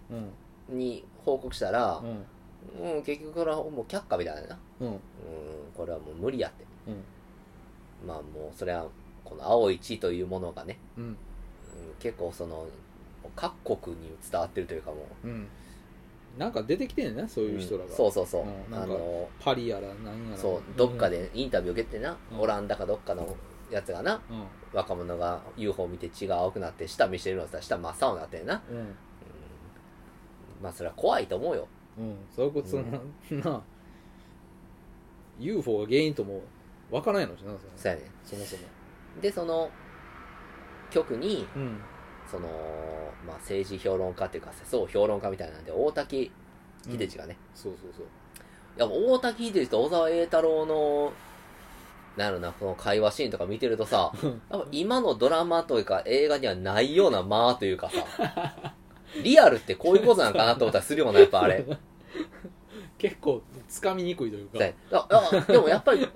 [0.70, 0.78] うん。
[0.78, 2.00] に報告したら
[2.80, 2.96] う、ん。
[2.96, 4.56] うん、結局これはもう却下みたいな。
[4.80, 4.86] うん。
[4.86, 4.98] うん、
[5.76, 6.64] これはもう無理やって。
[6.86, 8.06] うん。
[8.06, 8.86] まあもう、それは、
[9.24, 11.04] この青い地というものがね、うん。
[11.04, 11.16] うん、
[11.98, 12.64] 結構その、
[13.34, 15.48] 各国に伝わってるというかもう、うん。
[16.38, 17.96] なんか出てきてんねそういう人らが、ん。
[17.96, 18.70] そうそうそう、うん。
[18.70, 20.36] なんかあのパリやら何やら。
[20.36, 22.40] そうどっかでインタビュー受けてな、うん。
[22.40, 23.34] オランダかどっかの
[23.70, 24.20] やつがな。
[24.30, 24.44] うん。
[24.72, 28.76] 若者が UFO を見て血が青くなって舌見してるのさ下真っ青になってんな、うん。
[28.76, 28.94] うん。
[30.62, 31.68] まあそれは怖いと思うよ。
[31.98, 32.16] うん。
[32.34, 33.62] そういうことその、な。
[35.38, 36.42] UFO が原因とも
[36.90, 38.10] わからないのしなそそうやね。
[38.24, 38.62] そもそも。
[39.20, 39.70] でその
[40.90, 41.80] 局にうん。
[42.30, 42.48] その、
[43.24, 46.32] まあ、政治評論家っていうかそう評論家みたいなんで大滝
[46.84, 48.06] 秀治がね、そうそうそう。
[48.76, 51.12] いや大滝秀治と小沢栄太郎の
[52.16, 54.12] なんやろなこの会話シーンとか見てるとさ
[54.72, 58.74] 今のドラマというか映画にはないような間というかさ
[59.22, 61.64] リアルってこういうことなんかなと思ったりするようなやっぱあれ。
[62.98, 66.08] 結構つかみにくいというか、でもやっぱり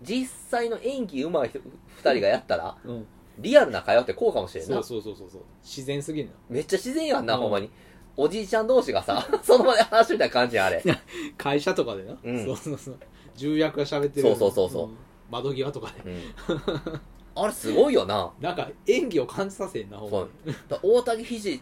[0.00, 3.06] 実際の演技上手い人二人がやったらうん、
[3.38, 4.74] リアルな会話ってこうかもしれんな。
[4.74, 5.42] そうそうそうそうそう。
[5.62, 7.40] 自然すぎるなめっちゃ自然やんな、うん。
[7.40, 7.70] ほんまに。
[8.16, 10.82] おじいちゃん同士がさ その場で話みたいな感じやんあれ。
[11.36, 12.44] 会社とかでな、うん。
[12.44, 12.98] そうそうそう。
[13.36, 14.96] 重役が喋ってるそうそうそうそうん
[15.30, 17.00] 窓際とかでうん。
[17.34, 18.32] あれすごいよな。
[18.40, 20.54] なんか演技を感じさせんなほんまに。
[20.68, 21.60] だ大滝秀治っ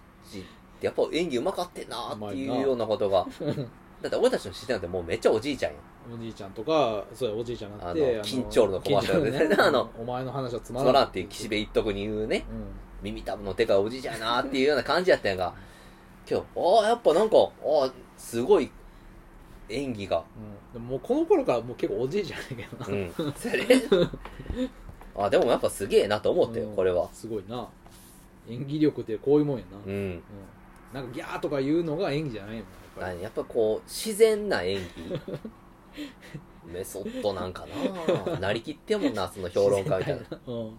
[0.80, 3.26] てやっぱ演技うまかってんなっていうようなことが。
[4.02, 6.14] だって俺たちの視点なんてもうめっちゃおじいちゃんやん。
[6.14, 9.56] おじいちゃんとかそうやおじいちゃんになってあの緊張のコマーシャルでね。
[9.58, 10.94] あのお前の話はつまつらん。
[10.94, 12.46] まらんっていう岸辺一徳に言うね。
[12.50, 12.66] うん。
[13.02, 15.54] 耳たぶのでかいおじいちゃんやなっていうような感じやったんやんか
[16.28, 18.70] 今日ああやっぱなんかああすごい
[19.68, 20.24] 演技が。
[20.36, 23.32] うん、でももうこの頃からもう結構おじいちゃんやけどな、うん。
[23.36, 23.64] それ
[25.18, 26.76] あでもやっぱすげえなと思ったようん。
[26.76, 27.08] これは。
[27.12, 27.68] すごいな。
[28.48, 29.92] 演技力ってこういうもんやな、うん。
[29.92, 30.22] うん。
[30.92, 35.20] なんかギャーとか言うのが演技じゃないもんやっぱやっぱこう自然な演技。
[36.72, 37.66] メソッドなんか
[38.26, 38.38] な。
[38.40, 40.40] なりきってんもんなその評論家みたいな。
[40.46, 40.78] うん。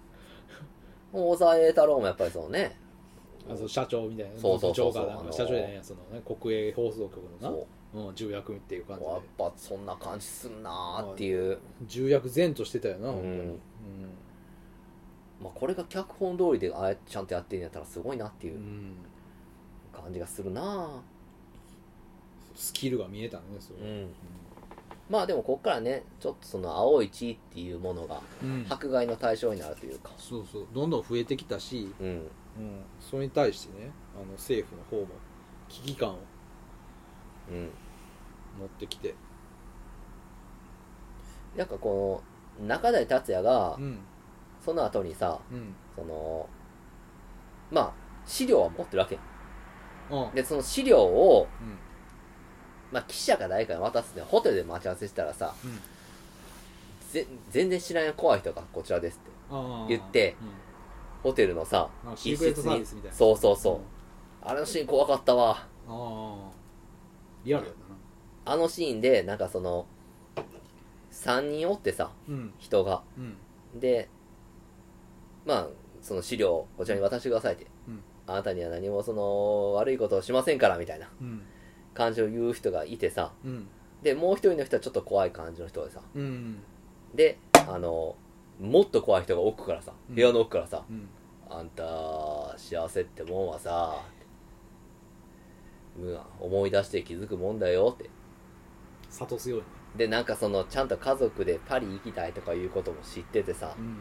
[1.13, 2.78] 大沢栄太郎もやっぱりそのね。
[3.50, 4.39] あそう社長みたいな。
[4.39, 4.93] そうそうそう
[5.32, 7.56] 社長じゃないやその、ね、国営放送局のな。
[7.56, 13.15] そううん、重役っていう感じやっでぱそんな感じすんなーっていう、重役前としてたよな、うん。
[13.15, 13.60] 本当に。
[15.41, 18.62] まあ、これが脚本通りでああやってちゃんとやってんやったらすごいなっていううん。
[18.62, 18.95] うん
[20.00, 21.02] 感じがするな
[22.56, 24.13] スキルが見えたねそれ、うん。
[25.10, 28.65] まあでもこっからねちょっとその青い地っていうものがうん。
[28.69, 30.12] 迫害の対象になるというか。
[30.17, 30.67] そうそう。
[30.73, 32.08] どんどん増えてきたし、うん。
[32.08, 32.30] うん、
[33.00, 35.13] それに対してねあの政府の方も
[35.69, 36.19] 危機感をうん
[37.49, 39.15] 持ってきて、
[41.55, 42.21] なんかこ
[42.60, 43.99] の中台達也がうん。
[44.63, 45.73] その後にさうん。
[45.95, 46.49] その
[47.71, 47.93] まあ
[48.25, 49.17] 資料は持ってるわけ
[50.10, 50.36] うん。
[50.36, 51.77] でその資料を、うん。
[52.91, 55.79] まあ、記者か誰かに渡すってホテルで待ち合わせしたらさうん。
[57.12, 59.31] ぜ全然知らない怖い人がこちらですって
[59.88, 60.36] 言って
[61.23, 63.17] ホテルのさうんあシークレットサービスみたいな。
[63.17, 63.79] そうそうそう、
[64.41, 65.65] あれのシーン怖かったわ
[67.47, 67.77] リアルやな。
[68.53, 69.88] あのシーンでなんかその
[71.12, 72.53] 3人おってさうん。
[72.57, 73.01] 人が。
[73.17, 73.79] うん。
[73.79, 74.10] で
[75.45, 75.67] まあ
[76.01, 78.03] その資料をこちらに渡してくださいって、うん。
[78.27, 81.10] あなたには何もその悪いことをしませんからみたいな。
[81.21, 81.41] うん。
[81.93, 83.31] 感じを言う人がいてさ。
[83.43, 83.67] うん。
[84.03, 86.01] でもう一人の人はちょっと怖い感じの人でさ。
[86.13, 86.60] うん。
[87.15, 88.15] であの
[88.60, 90.15] もっと怖い人が奥からさうん。
[90.15, 91.07] 部屋の奥からさうん
[91.49, 91.83] 「あんた
[92.57, 94.01] 幸せってもんはさ
[96.39, 97.60] 思い出して気づくもん。
[97.60, 98.10] だよ」って
[99.12, 99.65] 諭すように
[99.97, 100.25] でなん。
[100.25, 100.88] かそのちゃん。
[100.88, 103.95] と家族でパリ行きたいとかいうことも知っててさ、うん。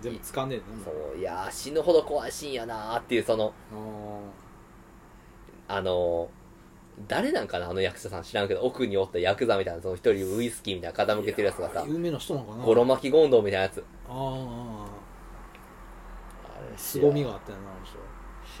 [0.00, 0.48] 全部掴ん。
[0.48, 0.58] でん。
[0.58, 3.52] のそういやー死ぬほど怖いシーンやなーっていうその
[5.68, 6.40] ああのー
[7.08, 7.46] 誰なん。
[7.46, 8.22] かなあの役者さん。
[8.22, 8.48] 知らん。
[8.48, 14.86] けど奥におったヤクザみたいなその一人ウイスキーみたいな傾けてるやつがさ有名な人なのかなゴロ巻きゴンドウみたいなやつああ
[16.58, 17.96] あれ凄みがあったよなあの人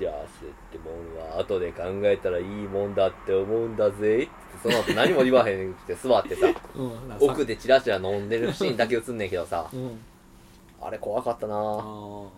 [0.00, 0.06] 幸
[0.40, 4.22] せってもんは後で考えたらいいもんだって思うんだぜ。
[4.22, 4.28] って
[4.62, 6.46] その後何も言わへんくて座ってさ。
[6.74, 6.92] うん。
[7.20, 9.68] 奥でチラチラ飲んでるシーンだけ映んねんけどさ。
[9.72, 9.98] うん。
[10.80, 11.54] あれ怖かったな。
[11.54, 12.30] も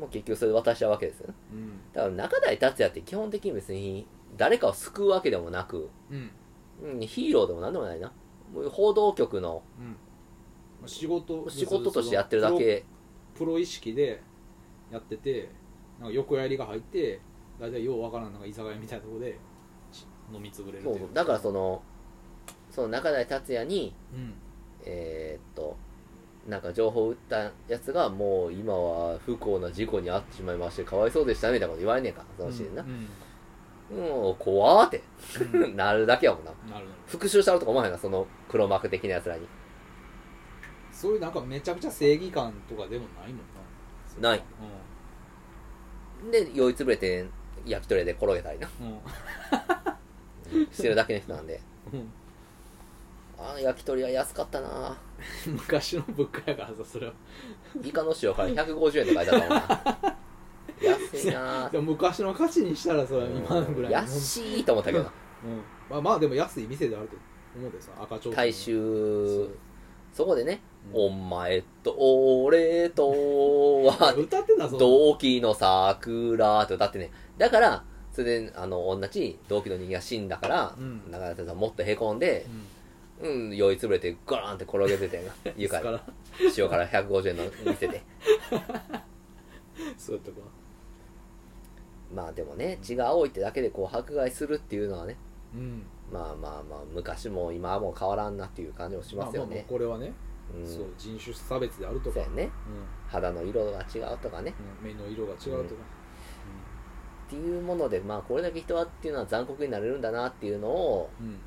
[0.00, 1.34] う結局それで渡しちゃうわけですよね。
[1.52, 1.92] うん。
[1.92, 4.06] だから中台達也って基本的に別に
[4.36, 6.30] 誰かを救うわけでもなく、うん。
[6.82, 8.10] うん、ヒーローでもなんでもないな。
[8.52, 10.88] もう報道局のうん。
[10.88, 12.84] 仕事仕事としてやってるだけ。
[13.34, 14.22] プロ意識で
[14.90, 15.50] やってて
[16.00, 17.20] なんか横やりが入って
[17.60, 19.38] 大体ようわからんなんか居酒屋みたいなところで
[19.92, 21.10] し飲み潰れるってそいう。
[21.10, 21.82] うだからその
[22.70, 24.34] その中台達也にうん。
[24.86, 25.76] えーっと
[26.46, 32.82] なんか情報を打ったやつがもう今は不幸な事故に遭ってしまいましてかわいそうでしたねみたいなこと言われねえかそのシーンな。
[32.82, 33.08] うん。
[33.98, 34.04] うん。
[34.10, 35.02] もう怖ーって。
[35.54, 35.74] うん。
[35.76, 36.50] なるだけやもんな。
[36.70, 39.46] なる復讐したろとか思わへんなその黒幕的なやつらに。
[40.92, 43.38] そういうなんかめちゃくちゃ正義感とかでもないもん
[44.22, 44.28] な。
[44.30, 44.42] ない
[46.30, 47.26] で酔いつぶれて
[47.66, 48.68] 焼き鳥屋で転げたりな。
[50.72, 51.60] してるだけの人なんで。
[51.92, 52.12] うん。
[53.38, 54.96] あの焼き鳥は安かったな。
[55.46, 57.12] 昔の物価やからさそれは。
[57.82, 60.16] イカの塩辛150円って書いてあったもんな。
[60.80, 61.68] 安いな。
[61.70, 65.08] でも昔の価値にしたらそれは今ぐらい安いと思ったけどうん。
[65.90, 67.16] まあまあでも安い店であると
[67.56, 69.48] 思うでさ赤ちょう大衆。
[70.12, 73.10] そこでね、うんお前と俺と
[73.84, 74.14] は。
[74.16, 77.10] 歌ってたぞ同期の桜って歌ってね。
[77.38, 81.10] だからそれであの同じ同期の人間が死んだから、うん。
[81.10, 82.46] 中田さんもっとへこんで
[83.20, 83.30] う、ん。
[83.30, 85.24] うん、酔いつぶれてガラーンって転げてて
[85.56, 85.58] 床に。
[85.58, 86.02] ですから。
[86.56, 88.02] 塩辛150円の店で。
[89.96, 90.36] そうやったか
[92.14, 95.16] まあでもね血が青いってだけでこう迫害するっていうのはね。
[95.54, 95.82] うん。
[96.12, 100.14] まあまあまあ昔も今はもう変わらんなっていう感じもしますよまあまあねこれはね、うん
[100.64, 102.14] そう人種差別であるとか。
[102.14, 102.44] そうやね。
[102.44, 102.48] う
[103.10, 104.50] 肌の色が違うとかね。
[104.50, 104.94] んうん。
[104.94, 105.80] 目の色が違うとか、
[107.26, 111.26] っていうものでまあこれだけ人はっていうのは残酷になれるんだなっていうのをうん。
[111.26, 111.38] うん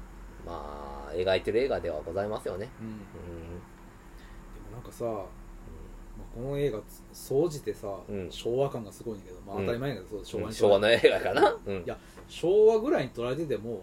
[0.46, 2.70] まあ描いてる映画ではございますよね。
[2.80, 2.88] うん。
[2.88, 2.94] うん。
[2.94, 3.00] で
[4.72, 5.26] もなんかさ、まあ、
[6.34, 6.80] この映画
[7.12, 8.32] 総じてさ、うん。
[8.32, 9.66] 昭和感がすごいんだけど、まあ、うん。
[9.66, 11.58] 当たり前やけど、そう昭和昭和の映画かな。
[11.66, 11.76] うん。
[11.78, 11.98] いや
[12.30, 13.82] 昭和ぐらいに撮られてても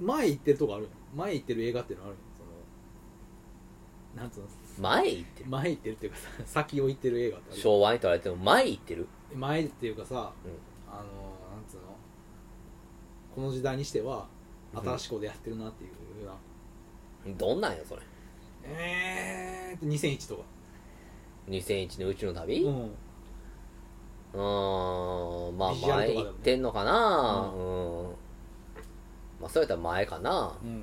[0.00, 0.88] 前行ってるとこあるよ。
[1.14, 2.18] 前行ってる映画っていうのあるよ
[4.16, 4.46] なんつうの？
[4.80, 5.50] 前行ってる。
[5.50, 9.06] 前行ってるっていうかさ 先を行ってる映画ってあるよ昭和に撮られても前行ってる？
[9.34, 10.52] 前っていうかさ、うん。
[10.92, 11.82] あのなんつうの？
[13.34, 14.26] この時代にしては
[14.74, 15.90] 新しいことやってるなっていう
[16.24, 16.32] よ
[17.24, 18.02] うな、どんなんよそれ？
[18.64, 20.42] えーって2001とか。
[21.48, 22.62] 2001年宇宙の旅？
[22.64, 27.52] ううんーんまあ前行ってんのかな？
[27.54, 28.10] ううん。
[29.40, 30.56] まあそうやったら前かな？
[30.62, 30.82] うん。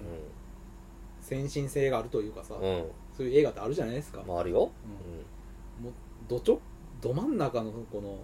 [1.22, 4.69] 先進性があるというかさ、うんうんそういう映画ってあるじゃないですか、まああるよ。
[5.82, 5.93] もう
[6.27, 6.62] どちょ
[7.01, 8.19] ど真ん中のこの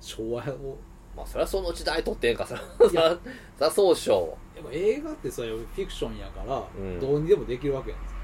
[0.00, 0.76] 昭和を。
[1.16, 2.60] まあそりゃその時代撮ってんかさ。
[2.92, 3.10] いや。
[3.58, 7.00] ささそうっしょやっぱ映画ってそういうフィクションやから、うん。
[7.00, 8.02] どうにでもできるわけなん。
[8.02, 8.14] です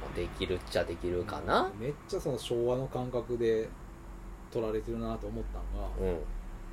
[0.00, 1.70] まあできるっちゃできるよかな。
[1.78, 3.68] めっちゃその昭和の感覚で
[4.52, 6.18] 撮られてるなと思ったのが、うん。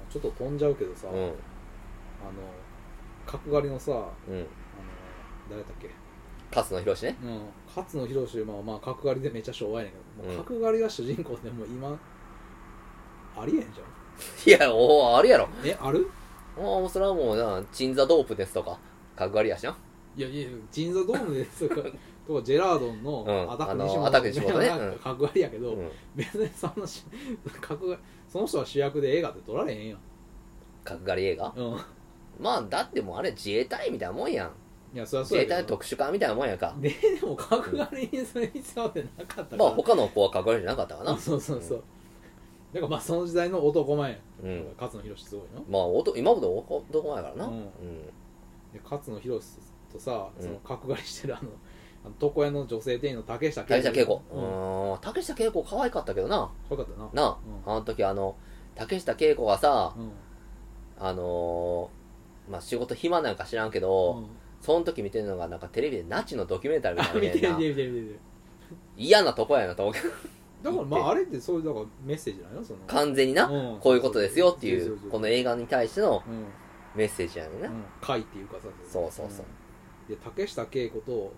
[0.10, 1.16] ちょっと飛んじゃうけどさ、うん。
[1.16, 1.34] あの
[3.26, 4.48] 角刈りのさあのうん
[5.50, 5.90] 誰だっけ、
[6.56, 7.16] 勝野博ね。
[7.24, 7.40] うん、
[7.76, 11.98] 勝野博まあまあ角刈りでめっちゃ昭和やねんけど、もううん角刈りが主人公でもう今
[13.38, 13.80] ありえんじ
[14.52, 15.46] いやおおあるやろ。
[15.46, 16.10] ゃんえある？
[16.58, 18.78] もうそれはもうな鎮座ドープですとか
[19.16, 19.78] 角刈りやしな。
[20.18, 21.82] いやいや鎮座ドームですとか
[22.28, 23.52] とかジェラードンのうん。
[23.52, 24.98] アタック西本アタック西本ね。
[25.02, 25.90] 角刈りやけど、うん。
[26.16, 27.06] 別にそのし
[27.62, 30.00] 角刈りその人は主役で映画って撮られへんやん、
[30.84, 31.54] 角刈り映画？
[31.56, 31.78] うん、
[32.40, 34.52] まあだってもうあれ自衛隊みたいなもんやん
[34.94, 36.76] いやそりゃ自衛そうの特殊化みたいなもんやんか。
[36.80, 41.18] ででも角刈りにそれ必要ってなかったから、まあ他の子は角刈りじゃなかったかな。
[41.18, 41.84] そうそうそう、
[42.74, 44.66] だからまあその時代の男前うん。
[44.80, 47.46] 勝野博すごいのまあおと今まで男前やからな。
[47.46, 47.54] うん。
[47.54, 47.68] うん。
[48.74, 49.40] で勝野博
[49.92, 50.44] とさうん。
[50.44, 51.50] その角刈りしてるあの
[52.06, 56.50] あの床屋の女性店員の竹下竹下恵子ううん竹下恵子可愛かったけどな。
[56.70, 57.10] よかったな。
[57.14, 58.36] なああの時あの
[58.74, 60.12] 竹下恵子がさうん。
[61.00, 64.30] あのーまあ仕事暇なんか知らんけうどん
[64.62, 68.20] その時見てるのがなんかテレビでナチのドキュメンタリーみあ見てるたいな見てる見てる見てる。
[68.98, 70.10] 嫌なとこやなと思うけど
[70.64, 72.64] だからまあ あれってそういうだからメッセージないの？
[72.64, 72.80] その。
[72.88, 73.80] 完全になうん。
[73.80, 75.12] こういうことですよっていそうそうそうう。
[75.12, 76.46] この映画に対してのうん。
[76.96, 77.68] メッセージやねんな。
[77.68, 77.84] うん。
[78.02, 79.46] 会っていうかさそうそうそう。
[79.46, 80.10] ん。
[80.10, 81.32] で竹下恵子と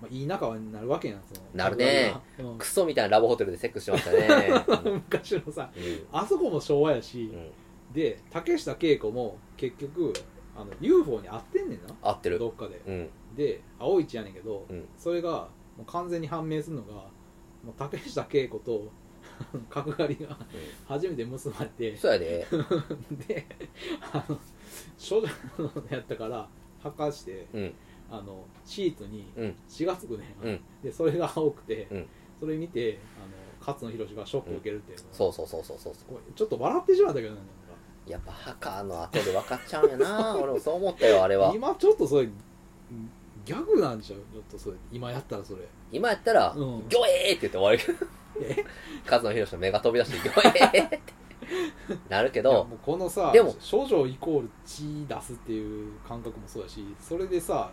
[0.00, 1.46] まあいい仲間になるわけやんその。
[1.52, 2.14] なるね。
[2.14, 4.64] 角刈りがクソみたいなラブホテルでセックスしましたね。
[4.86, 4.92] うん。
[4.94, 6.06] 昔のさうん。
[6.10, 7.30] あそこも昭和やし。
[7.32, 7.50] うん。
[7.92, 10.12] で竹下恵子も結局
[10.56, 11.94] あの UFO に会ってんねんな。
[12.02, 12.38] 合ってる。
[12.38, 12.80] どっかで。
[12.86, 13.08] うん。
[13.36, 14.84] で青市やねんけど、うん。
[14.96, 16.92] それがもう完全に判明するのが
[17.64, 18.90] もう竹下恵子と
[19.68, 20.36] 角刈りが
[20.86, 21.96] 初めて結ばれて。
[21.96, 22.46] そうやで。
[23.26, 23.46] で
[24.12, 24.38] あの
[24.96, 26.48] 処女のやったから
[26.82, 27.74] 吐かしてうん。
[28.10, 29.56] あのシートにうん。
[29.66, 30.60] 血がつくね、うん。
[30.82, 32.06] でそれが青くて、うん。
[32.38, 35.94] それ見てあの勝野博がショックを受けるっていうのうそうそうそうそう。
[36.06, 37.40] こうちょっと笑ってしまったけどね
[38.06, 40.36] やっぱハカーの後で分かっちゃうんやな。
[40.40, 41.52] 俺もそう思ったよあれは。
[41.54, 42.28] 今ちょっとそれ
[43.44, 44.20] ギャグなんちゃう？
[44.32, 44.76] ちょっとそれ。
[44.92, 45.62] 今やったらそれ。
[45.92, 46.88] 今やったら「うん。
[46.88, 48.06] ギョエー!」って言って終わるけど
[48.40, 48.64] え
[49.04, 51.00] 勝野博の目が飛び出して「ギョエー!」って。
[52.08, 57.70] なるけどいやもうこのさでも少女イコール血出すっていう感覚もそうだしそれでさ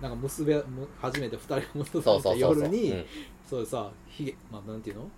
[0.00, 3.04] うなんか結べむ初めて2人が結ん、そうばれたそうそうそう、夜にうん。
[3.46, 5.10] そうさひげまあなんていうの？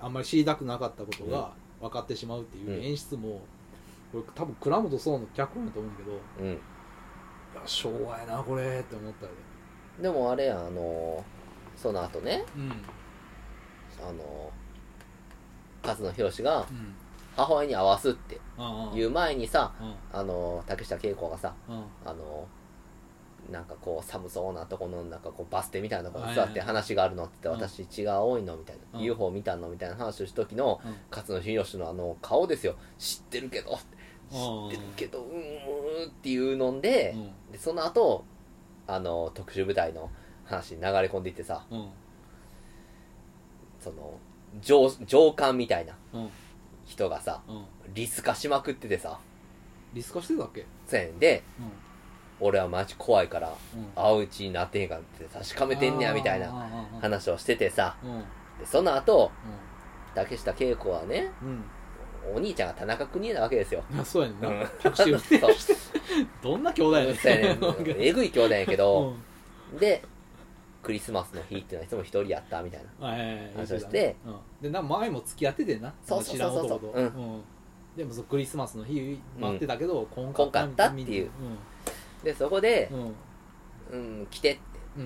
[0.00, 2.84] あんまり知りたくなかったことが分かってしまうっていううん。
[2.84, 3.40] 演出も、
[4.12, 6.58] これ多分倉本壮の脚本だと思うんだけどいうん、や
[7.66, 9.38] 昭和やなこれって思ったよね。
[10.02, 11.24] でもあれやんあの
[11.76, 12.44] その後ね。
[12.56, 12.70] うん。
[14.00, 14.50] あの
[15.82, 16.94] 勝野博がうん。
[17.36, 18.40] 母親に会わすって
[18.94, 19.94] いう前にさうん。
[20.12, 21.84] あの竹下恵子がさうん。
[22.04, 22.48] あの
[23.50, 28.98] なんかこう寒そうなとこのなんかこうバス停みたいなところに座って話があるのって私血が多いのみたいな。
[28.98, 29.04] うん。
[29.04, 30.96] UFO 見たのみたいな話をした時のうん。
[31.10, 32.76] 勝野博のあの顔ですよ。
[32.98, 33.78] 知ってるけど。
[34.30, 37.52] 知あってるけどうーんっていうのでうん。
[37.52, 38.24] でその後
[38.86, 40.10] あの特殊部隊の
[40.44, 41.88] 話に流れ込んでいってさうん。
[43.80, 44.18] その
[44.60, 46.30] 上上官みたいなうん。
[46.84, 47.64] 人がさうん。
[47.94, 49.18] リス化しまくっててさ。
[49.94, 50.66] リス化してたっけ？
[50.86, 51.18] そうやねん。
[51.18, 51.87] でうん
[52.40, 53.86] 俺はマジ怖いからうん。
[53.94, 56.68] 会ううちになってへんかって確かめてんねやみたいなな
[57.00, 57.96] 話をしててさ。
[58.02, 58.20] うん。
[58.58, 59.30] でその後
[60.14, 61.64] 竹下恵子はねうん。
[62.34, 63.82] お兄ちゃんが田中邦衛なわけですよ。
[63.92, 64.70] いやそうやねんうな
[66.42, 67.16] どんな兄弟やねん。
[67.16, 67.58] そうやねん。
[67.98, 69.14] えぐい兄弟やけど
[69.72, 69.78] うん。
[69.78, 70.02] で
[70.82, 73.08] クリスマスの日っていうのはいつも一人やったみたいな
[73.54, 74.16] 話をして。
[74.24, 74.36] うん。
[74.62, 75.92] でな前も付き合っててんな。
[76.02, 76.90] そうそうそうそう。
[76.94, 77.04] うん。
[77.04, 77.42] うん。
[77.96, 80.32] でもそうクリスマスの日待ってたけど、こん。
[80.32, 81.30] こんかったっていう
[82.28, 83.14] でそこでう、ん。
[83.90, 84.60] うん、来てって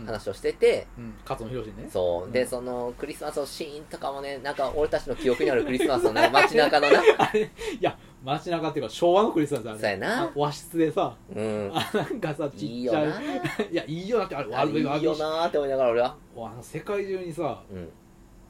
[0.07, 1.15] 話をしてて、うん。
[1.29, 1.89] 勝野博ね。
[1.89, 2.33] そう、うん。
[2.33, 6.99] でそのクリスマスのシーンとかもねなんか俺たちの記憶にあるクリスマスのな街中のな。
[7.19, 7.49] あれい
[7.81, 10.23] や街中っていうか昭和のクリスマスあれそうやな。
[10.25, 11.71] あ和室でさうん。
[11.73, 12.81] あなんかさちい。
[12.81, 13.09] いよな。
[13.09, 16.17] っちゃいいやいいよなってあれあれいいよなーって思いながら俺は。
[16.37, 17.89] あの世界中にさうん。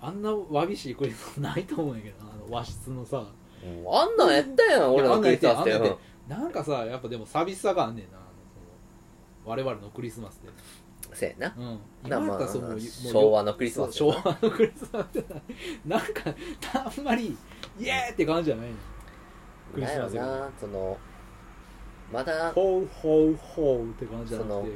[0.00, 3.22] あんなわびしいクリスマスないと思うんやけどなあの和室のさ。
[3.62, 3.84] うん。
[3.94, 5.96] あんなんやったやん俺のクリスマスって。
[6.28, 8.21] なんかさやっぱでも寂しさがあんねんな
[9.44, 10.48] 我々のクリスマスって
[11.14, 11.54] せやな。
[11.58, 12.10] うん。
[12.10, 15.34] なまあやったらそうもう昭和のクリスマス昭和のクリスマスって
[15.84, 16.06] なんか
[16.74, 17.36] あんまり
[17.78, 18.74] イエーって感じじゃないの。
[19.74, 20.98] クリなんやろスマスがなその
[22.12, 24.70] まだホウホウホウって感じじゃなくそて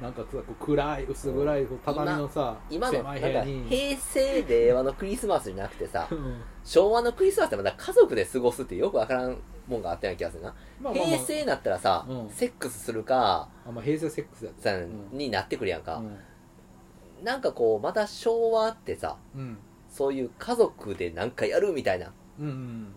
[0.00, 3.64] なんかさこう暗い薄暗いこう畳のさ今のなんか狭い部屋に。
[3.68, 6.42] 平成令和のクリスマスじゃなくてさうん。
[6.64, 10.54] 昭和のクリスマスってまだ家族で過ごすってよくわからんもんがあったような気がするな。
[10.80, 11.16] まあまあまあ。
[11.16, 12.30] 平成になったらさ、うん。
[12.30, 14.70] セックスするかあまあ平成セックスやった。
[14.70, 17.24] さ、んになってくるやんか、うん。
[17.24, 19.58] なんかこうまた昭和ってさうん。
[19.88, 22.12] そういう家族でなんかやるみたいな。
[22.40, 22.94] うんうん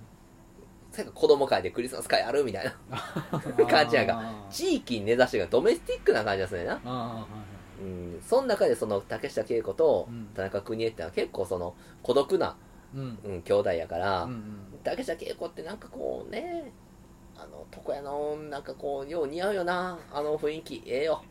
[0.92, 2.72] それか子供会でクリスマス会やるみたいな。
[3.68, 4.20] 感じやんか。
[4.20, 4.52] あー。
[4.52, 6.74] 地域に根ざしてがドメスティックな感じがするねんな。
[6.74, 8.22] あーはいはいうん。
[8.26, 10.28] その中でその竹下恵子とうん。
[10.34, 12.56] 田中邦衛ってのは結構その孤独な、
[12.96, 13.20] うん。
[13.24, 16.72] うん、兄弟やから、うんうん竹下恵子ってなんかこうね
[17.36, 20.84] あの床屋のなんかこうよう似合うよなあの雰囲気。
[20.86, 21.22] ええよ。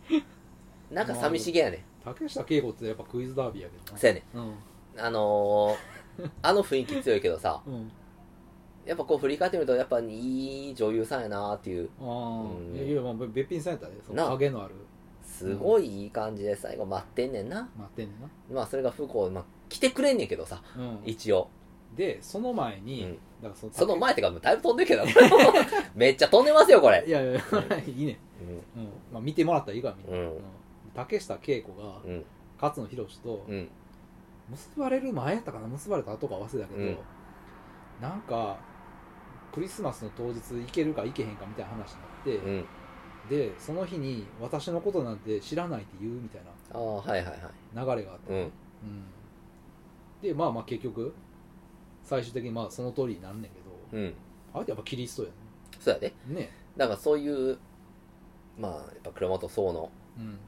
[0.92, 1.85] なんか寂しげやね。
[2.05, 3.99] 竹下恵子ってやっぱクイズダービーやけどな。
[3.99, 4.23] そうやね。
[4.35, 4.42] うん。
[4.42, 4.55] ん
[4.99, 7.90] あのー あの雰囲気強いけどさうん。
[8.85, 11.90] やっぱこう振り返ってみるとやっぱいい女優さんやなっていう。
[12.01, 12.07] ああ
[12.42, 12.77] うん。
[12.77, 14.75] いやまあべ別品さんやったねそなの影のある。
[15.25, 17.69] すごいいい感じで最後待ってんねんな。
[17.77, 18.29] 待ってんねんな。
[18.53, 21.01] まあそれが不幸、まあ、来てくれんねんけどさうん。
[21.05, 21.49] 一応。
[21.97, 25.05] でその前に、うんだからそのその前ってかもうだいぶ飛んでるけど。
[25.94, 27.05] めっちゃ飛んでますよこれ。
[27.07, 27.33] いやいや
[27.87, 28.18] いいね、
[28.77, 28.88] ううん。
[29.12, 30.11] まあ、見てもらったらいいからみん。
[30.11, 30.38] な、うん。
[30.94, 32.25] 竹下恵子がんうん。
[32.61, 33.68] 勝野博とうん。
[34.51, 36.99] 結ばれる前やったかな結ばれた後か忘れたけど、うん。
[38.01, 38.57] なんか
[39.53, 42.64] クリスマスの当日行けるか行けへんかみたいな話になって、うん。
[43.29, 47.40] でその日に私のことなんて知らないって言うみたいああはいはいはい。
[47.75, 48.38] な流れがあって、うん。
[48.38, 48.51] うん。
[50.22, 51.14] でまあまあ結局
[52.07, 53.59] 最終的にまあその通りになんねんけ
[53.92, 54.14] どうん。
[54.54, 55.28] あれってやっぱキリストや
[55.80, 56.14] そうやで。
[56.28, 56.34] ね。
[56.40, 57.59] ねだからそういう
[58.57, 60.38] まあやっぱ倉本壮のうん。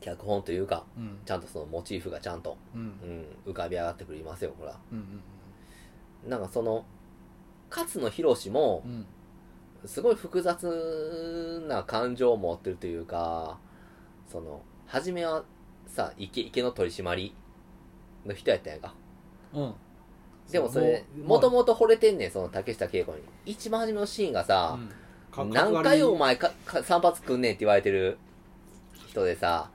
[0.00, 1.18] 脚本というかうん。
[1.24, 2.80] ちゃんとそのモチーフがちゃんと、うん。
[2.80, 4.78] うん、浮かび上がってくりますよほら。
[4.92, 5.22] うんうん
[6.30, 6.84] なんかその
[7.68, 9.06] 勝野博もうん。
[9.84, 13.58] すごい複雑な感情を持ってるというか
[14.28, 15.42] その初めは
[15.86, 17.34] さ池池の取り締まり
[18.24, 18.94] の人やったんやんか。
[19.54, 19.74] うん
[20.52, 23.22] でもそれうもともと惚れてんねんその竹下恵子に。
[23.46, 24.88] 一番初めのシーンがさ、うん。
[25.30, 28.18] か何回おか前かか散髪くんねんって言われてる
[29.08, 29.70] 人でさ。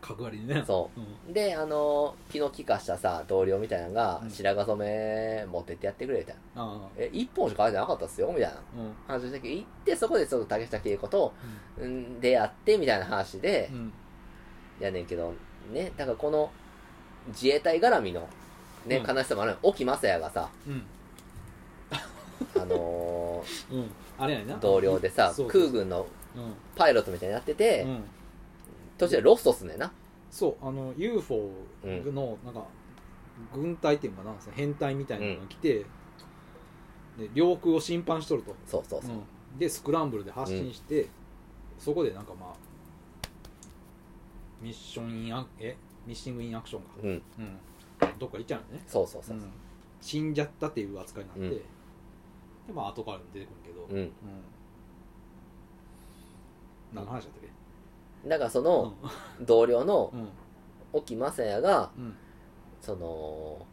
[0.00, 0.64] 角刈りでね。
[0.66, 0.90] そ
[1.26, 1.30] う。
[1.30, 1.32] ん。
[1.32, 4.30] であの気の利かしたさ同僚みたいなのがうん。
[4.30, 6.32] 白髪染め持ってってやってくれみた。
[6.32, 8.28] いなえ一本しか書いてなかったっすよ？
[8.28, 8.56] みたいな。
[8.76, 8.94] うん。
[9.06, 11.32] 話をしたけど行ってそこでちょっと竹下恵子と、
[11.78, 13.92] うん、出会ってみたいな話でうん。
[14.80, 15.32] やねんけど
[15.72, 15.92] ね。
[15.96, 16.50] だからこの
[17.28, 18.28] 自衛隊絡みの
[18.86, 19.16] ね、うん。
[19.16, 19.56] 悲しさもある。
[19.62, 20.82] 沖正也がさうん。
[22.60, 23.90] あの うん。
[24.18, 26.06] あれやなー同僚でさ空軍の
[26.36, 26.54] うん。
[26.76, 28.04] パイロットみたいになってて、うん。
[28.98, 29.92] 途中でロストすんねんな。
[30.30, 31.50] そうあの UFO
[31.84, 32.64] のなんか
[33.52, 35.84] 軍隊っていうのかなその編隊みたいなのが来て、
[37.16, 39.58] で領空を侵犯しとると、そうそうそう、うん。
[39.58, 41.08] でスクランブルで発進して、
[41.78, 42.54] そこでなんかまあ
[44.60, 45.76] ミッションインアえ？
[46.04, 47.22] ミッシングインアクションか、うん、うん、
[48.18, 49.40] どっか行っちゃうのね、そうそうそうう。
[49.40, 49.50] ん。
[50.00, 51.50] 死んじゃったっていう扱いになって、うん。
[51.58, 51.64] で
[52.74, 54.12] まあ後から出てくるけど、うん、うん。
[56.94, 57.40] 何の話だったっ
[58.22, 58.28] け？
[58.28, 58.94] だからその
[59.40, 60.28] 同僚のうん。
[60.92, 62.14] 沖正也がうん。
[62.80, 63.66] その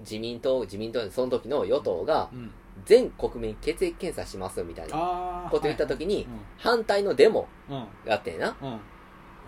[0.00, 2.50] 自民党自民党その時の与党がうん。
[2.84, 6.26] 全国民血液検査しますみたいなああこと言った時にはい
[6.58, 7.76] 反対のデモうん。
[7.76, 8.56] うんがあってんな。
[8.62, 8.80] うん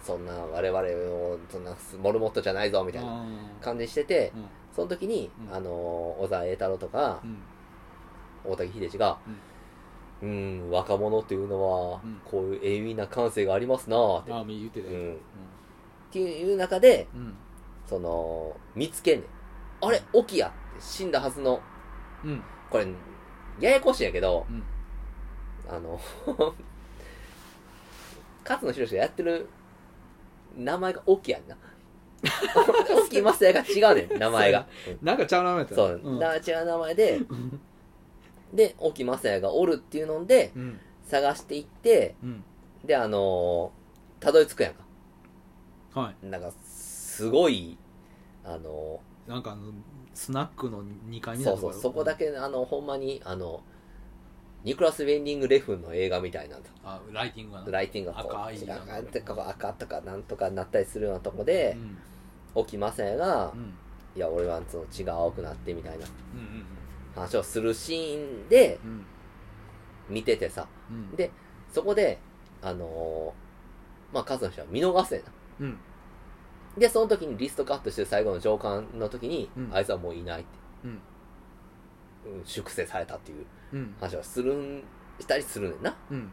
[0.03, 0.81] そんな我々
[1.15, 3.39] をそんなモルモットじゃないぞみたいなうん。
[3.61, 4.45] 感じしててうん。
[4.75, 5.55] その時にうん。
[5.55, 7.39] あの小沢栄太郎とかうん。
[8.45, 9.19] 大竹秀治が
[10.23, 10.29] うー
[10.67, 12.21] ん若者というのはうん。
[12.25, 14.33] こういう鋭敏な感性がありますなーって。
[14.33, 14.99] ああ言ってたよ。
[14.99, 15.15] うん。
[15.15, 15.17] っ
[16.13, 17.35] ていう中でうん。
[17.87, 19.87] その見つけんねん。
[19.87, 21.61] あれ沖やって死んだはずの
[22.25, 22.43] うん。
[22.71, 22.87] これ
[23.61, 24.63] ややこしいんやけどうん。
[25.69, 26.01] あの
[28.49, 29.49] 勝野博がやってる
[30.57, 31.57] 名前が沖やんな。
[33.07, 34.67] 沖正也が違うねん 名前が。
[35.03, 35.75] なんかちゃう名前やった。
[35.75, 36.19] そう、ん。
[36.19, 37.21] だから違う名前で
[38.53, 40.81] で沖正也がおるっていうのでうん。
[41.05, 42.45] 探していってうん。
[42.85, 43.73] であの
[44.21, 44.85] たどり着くやんか。
[46.01, 46.27] はい。
[46.27, 47.79] なんかすごい
[48.45, 49.73] あのなんかあの
[50.15, 53.63] スナックの2階にそうそうそこだけあのほんまにあの
[54.63, 56.69] ニコラス・ウェンディング・レフンの映画みたいなんだ。
[56.85, 57.71] あライティングがな。
[57.71, 61.99] ライティングがこう赤い赤ってか赤とかなんとかなったりするようなとこでうん。
[62.55, 63.75] 沖正也がうん
[64.17, 66.65] 「いや俺はその血が青くなって」みたいなうん
[67.15, 69.05] 話をするシーンでうん。
[70.09, 70.67] 見ててさ。
[70.91, 71.17] うん。
[71.17, 71.31] で
[71.73, 72.19] そこで
[72.63, 75.25] あのーまあ数の人は見逃せな。
[75.61, 75.79] うん。
[76.77, 79.71] でその時にリストカットして最後の上巻の時に、うん。
[79.73, 80.89] あいつはもういないって、
[82.45, 83.95] 粛清されたっていううん。
[84.01, 84.83] 話をするん
[85.19, 85.97] したりするねんな。
[86.11, 86.31] うん。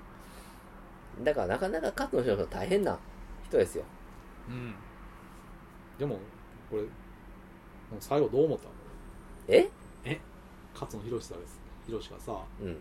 [1.24, 2.98] だからなかなか勝野人大変な
[3.48, 3.84] 人ですよ。
[4.48, 4.76] うん。
[5.98, 6.20] でも
[6.70, 6.84] これ
[8.00, 8.72] 最後どう思ったの？
[9.48, 9.70] え？
[10.74, 11.60] 勝野博さんです。
[11.88, 12.78] 博がさうん。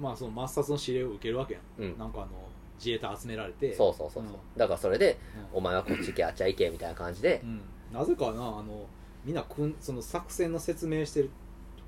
[0.00, 1.82] まあその抹殺の指令を受けるわけやん。
[1.82, 1.98] うん。
[1.98, 2.30] なんかあの
[2.78, 3.74] 自衛隊集められて。
[3.74, 4.38] そうそうそうそう、うん。
[4.56, 5.18] だからそれで
[5.52, 5.58] うん。
[5.58, 7.42] お前はこっち行けあっちゃ行けみたいな感じで。
[7.44, 7.60] う、ん。
[7.92, 8.86] なぜかなあの
[9.24, 11.30] みんなくんその作戦の説明してる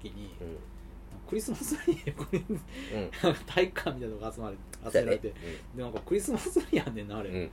[0.02, 0.56] 時にうん。
[1.28, 2.40] クリスマスツリーこれ
[3.46, 4.56] 体育館みたいなのが集まれ
[4.90, 5.28] 集められて。
[5.76, 7.30] でなんかクリスマスツリーやんねんなあれ、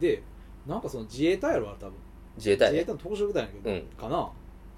[0.00, 0.22] で
[0.66, 1.94] なんかその自衛隊やろあれ多分。
[2.36, 2.78] 自衛隊ね。
[2.78, 3.82] 自衛隊の特殊部隊やけど、うん。
[3.96, 4.30] かな。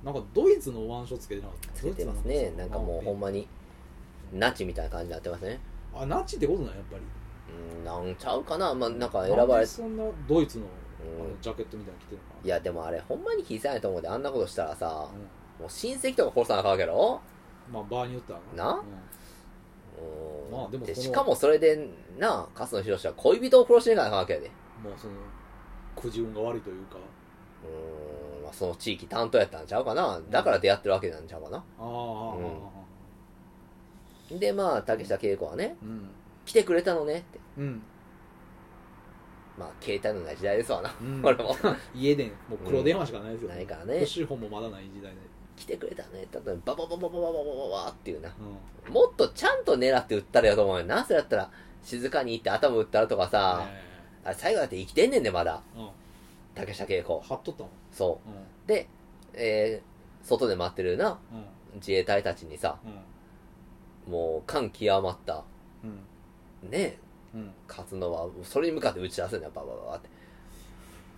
[0.02, 1.72] なんかドイツの腕章つけてなかった。
[1.72, 2.52] つけてますね。
[2.56, 3.46] なんかもうほんまに
[4.32, 5.60] ナチみたいな感じになってますね。
[5.94, 7.02] あナチってことなんやっぱり。
[7.76, 8.74] うんなんちゃうかな。
[8.74, 11.26] まあなんか選ばれそんなドイツの,、うん。
[11.26, 14.08] あのジャケットみたいなの着てるのかいやでもあれほんまに気づかないと思うで。
[14.08, 15.08] あんなことしたらさな、
[15.60, 17.20] もう親戚とか殺さなあかんわけやろ？
[17.68, 18.72] うん、まあ場合によってはな。
[18.72, 18.78] うん。
[18.78, 20.52] うん。
[20.52, 21.88] まあでもでしかもそれで
[22.18, 24.48] な勝野博は恋人を殺していかなあかんわけやで。
[24.82, 25.14] もうその
[25.96, 26.96] くじ運が悪いというか。
[26.96, 28.42] うん。
[28.42, 30.20] まあその地域担当やったんちゃうかな？
[30.30, 31.56] だから出会ってるわけなんちゃうかな？
[31.56, 32.34] ああ、あ
[34.32, 36.10] あでまあ竹下恵子はねうん。
[36.44, 37.38] 来てくれたのねって。
[37.58, 37.82] うん。
[39.56, 41.22] まあ携帯のない時代ですわな、うん。
[41.24, 41.54] 俺も。
[41.94, 43.98] 家電もう黒電話しかないですよ、ないからね。
[43.98, 45.18] プッシュ本もまだない時代で、
[45.56, 46.22] 来てくれたね。
[46.24, 48.30] ってババババババババババっていうな
[48.90, 51.50] もっとちゃんと狙って撃ったらよと思うよなそれやったら
[51.82, 53.66] 静かに行って頭撃ったらとかさ、
[54.24, 55.62] あ最後だって生きてんねんでまだ
[56.54, 58.88] 竹下恵子貼っとったもんそうで、
[59.34, 61.18] えー外で待ってるな
[61.74, 62.78] 自衛隊たちにさ
[64.08, 65.44] もう感極まった
[66.70, 66.98] ね
[67.34, 70.08] うん勝野はそれに向かって打ち出せんねんババババって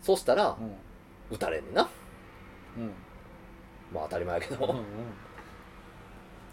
[0.02, 0.56] そしたら
[1.30, 1.88] 撃たれんねんな
[2.76, 2.90] うん
[3.92, 4.74] まあ当たり前やけうんど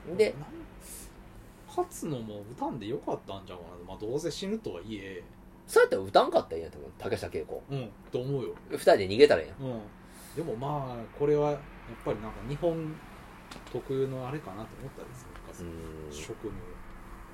[0.10, 0.18] うん。
[0.18, 0.36] で
[1.68, 5.24] 勝つのも歌んでよかったんじゃうかなまあどうせ死ぬとはいえ。
[5.66, 6.92] そうやったら撃たんかったらいいやんと思う。
[7.00, 7.64] 竹下恵子。
[7.70, 8.50] うんと思うよ。
[8.70, 9.58] 二人で逃げたらいいやん。
[9.62, 9.82] うん。
[10.36, 11.60] でもまあこれはやっ
[12.06, 12.96] ぱりなんか日本
[13.72, 15.28] 特有のあれかなと思ったんですよ
[16.08, 16.14] なん。
[16.14, 16.52] 職務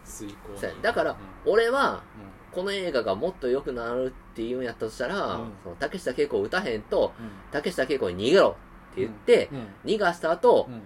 [0.05, 1.11] 遂行そうやだから
[1.45, 1.51] うん。
[1.53, 1.95] 俺は
[2.51, 5.51] うこの映画がもっと良くなるっていうんやったとしたら、うん。
[5.63, 7.31] その竹下恵子を撃たへんとんうん。
[7.51, 8.55] 竹下恵子に逃げろ
[8.91, 9.67] って言って、うん。
[9.85, 10.81] 逃がした後、うん。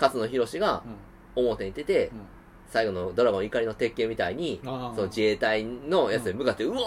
[0.00, 0.82] 勝野博が
[1.34, 2.20] 表に出て、うん。
[2.66, 6.78] 最後のドラゴン怒りの鉄拳みたいに、その自衛隊のやつに向かって、うわ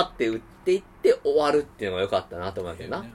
[0.00, 3.02] ーって撃っていって終わるっていうのが良かったなと思うわけどな。
[3.02, 3.12] ね。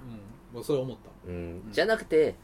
[0.51, 1.11] うん、もうそれ思った。
[1.27, 1.35] うん。
[1.65, 1.71] うん。
[1.71, 2.35] じゃなくて、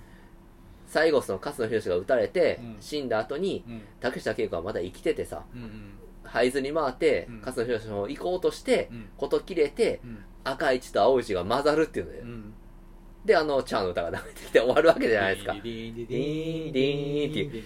[0.85, 2.77] 最後その勝野博が撃たれて、うん。
[2.81, 3.81] 死んだ後に、うん。
[4.01, 5.93] 竹下恵子はまだ生きててさ、うんうん。
[6.25, 7.39] 這いずに回って、うん。
[7.39, 9.09] 勝野博の方行こうとして、うん。
[9.15, 10.25] こと切れて、うん。
[10.43, 12.53] 赤い血と青い血が混ざるっていうので、うん
[13.25, 15.53] で、あの、チャーの歌が流れてきて終わるわけじゃないですか。
[15.53, 17.63] ディーンディーンディーっていう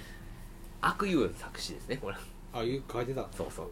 [0.81, 2.15] 悪友の作詞ですね、これ。
[2.53, 3.71] ああいう書いてたそうそう。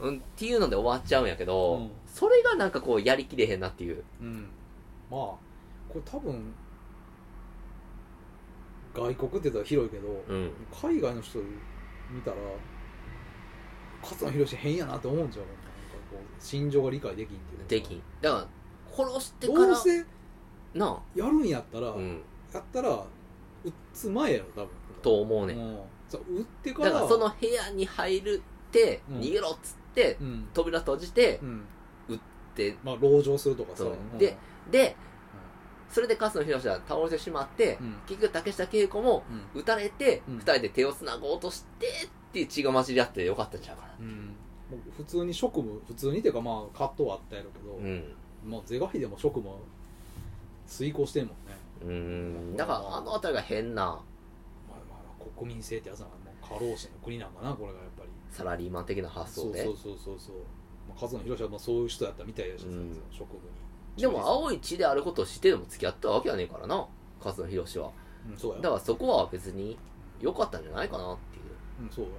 [0.00, 4.02] うん、っていうので終わっちゃうんやけど、うんそれがなんかこう、やりきれへんなっていう。
[4.20, 4.42] うん、うん、
[5.08, 5.38] まあこ
[5.94, 6.52] れ多分
[8.92, 10.50] 外国って言ったら広いけど、うん。
[10.72, 11.38] 海外の人
[12.10, 12.36] 見たら
[14.02, 15.60] 勝野博変やなって思うんちゃうなんか
[16.10, 18.02] こう心情が理解できんっていうかできん。
[18.20, 20.04] だから、殺してから、どうせ
[20.78, 22.20] なやるんやったら、あ、うん。
[22.52, 23.04] やったら
[23.64, 24.68] 撃つ前やろ多分。
[25.02, 25.54] と思うね。
[25.54, 25.78] うん。
[26.08, 29.20] そう撃ってからだからその部屋に入るって、うん。
[29.20, 31.64] 逃げろっつって、うん、扉閉じてう、ん、
[32.54, 33.84] で、まあ籠城するとかさ。
[34.18, 34.36] で、
[34.70, 34.96] で、
[35.90, 37.96] それで勝野博は倒れてしまって、うん。
[38.06, 39.24] 結局竹下恵子も
[39.54, 39.60] うん。
[39.60, 40.34] 撃たれて、うん。
[40.36, 43.88] 二人で手を繋ごうとしてっていう血が混じり合ってよかったんちゃうかな。
[44.96, 48.14] 普通に職務普通にっていうかまあ葛藤はあったやろうけど、うん。
[48.44, 49.56] まあ是が非でも職務は
[50.68, 51.56] 遂行してんもんね。
[51.82, 52.56] うん。
[52.56, 53.82] だからあのあたりが変な。
[53.84, 53.90] ま
[54.70, 58.10] あまあ国民性ってやつなんかもう過労死の国なんかなこれがやっぱり。
[58.30, 59.64] サラリーマン的な発想で。
[59.64, 60.36] そうそうそうそうそう、
[60.88, 63.40] まあ、勝野博はもうそういう人やったみたいだしさ、うん職務
[63.96, 64.02] に。
[64.02, 66.86] でも青い血であることを知ってでも付き合ったわけやねえからな、
[67.24, 67.90] 勝野博は。
[68.30, 68.60] うんそうや。
[68.60, 69.78] だからそこは別に
[70.20, 71.84] 良かったんじゃないかなっていう。
[71.84, 72.10] うんそうや。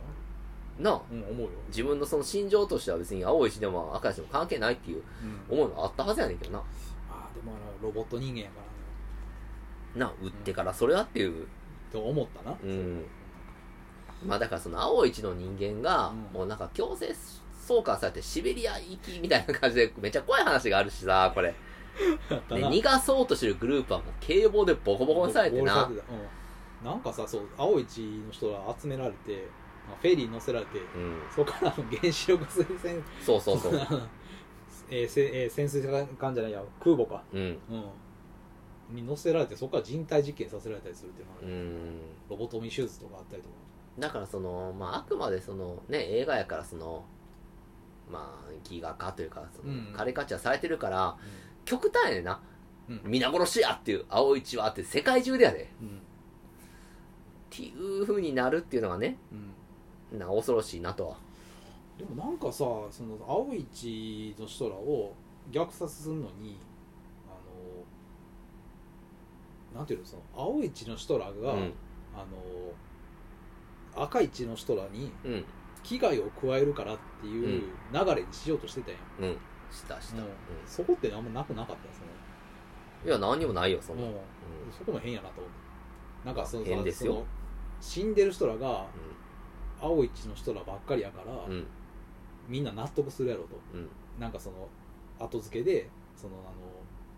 [0.80, 1.02] なあ。
[1.12, 5.04] うん思うよ、自分のその心情としては別に青い血でも赤い血でも関係ないっていう
[5.50, 5.60] うん。
[5.60, 6.58] 思いがあったはずやねんけどな。
[6.58, 6.66] ま
[7.42, 8.62] あでもあのロボット人間やか
[9.96, 11.48] らねなあ、撃ってからそれはっていう。
[11.92, 13.04] と思ったなうん
[14.24, 17.16] まあだからその青い血の人間が、うんもうなんか強制
[17.66, 21.54] 送還されてシベリア行きみたいな感じでめっちゃ怖い話があるしさ、これ。
[22.30, 25.74] で、逃がそうとしてるグループはもう警棒でボコボコにされてな。
[25.74, 26.08] されてた
[26.84, 29.48] うん、なんかさそう青い血の人が集められて
[29.88, 31.22] まあフェリーに乗せられてうん。
[31.34, 33.74] そこからあの原子力水船そうそうそう。
[34.90, 35.88] えーせえー潜水
[36.18, 37.58] 艦じゃないや空母か、うん。
[38.90, 42.02] うん、に乗せられてそこから人体実験させられたりするっていうのがある、うん。
[42.30, 43.56] ロボトミー手術とかあったりとか
[44.00, 47.04] だからその、まああくまでそのね、映画やからその、
[48.10, 51.18] まあ、ギガ化というか、そのうんカレカチャされてるから、
[51.66, 52.42] 極端やねんな。
[52.90, 55.72] うん皆殺しやっていう、青い血はって世界中でやで。
[55.82, 55.92] うんっ
[57.52, 59.18] ていう風になるっていうのがね、
[60.12, 61.18] うんなんか恐ろしいなとは。
[62.00, 65.14] でもなんかさその青い血の人らを
[65.52, 66.58] 虐殺するのに
[67.28, 67.34] あ
[69.74, 71.74] のなんていうのその青い血の人らが、うん。
[72.16, 72.26] あ
[73.96, 75.46] の赤い血の人らにうん。
[75.84, 79.38] 危害を加えるからっていう流れにしようとしてたやん、うん。
[79.72, 80.18] したした。
[80.18, 80.32] うんうん
[80.66, 82.06] そこってあんまなくなかったですね、
[83.06, 84.04] いや、何にもないよ、そんな。
[84.04, 84.20] うんうん
[84.78, 85.60] そこも変やなと思って
[86.26, 87.26] なんかその変ですよその
[87.82, 88.86] 死んでる人らが
[89.82, 91.66] 青い血の人らばっかりやから、うん。
[92.50, 93.88] みんな納得するやろとうん。
[94.20, 94.68] なんかその
[95.20, 96.70] 後付けでそのあの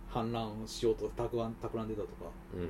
[0.07, 2.61] 反乱をしようと企ん企んでたとか、うん。
[2.61, 2.69] うん、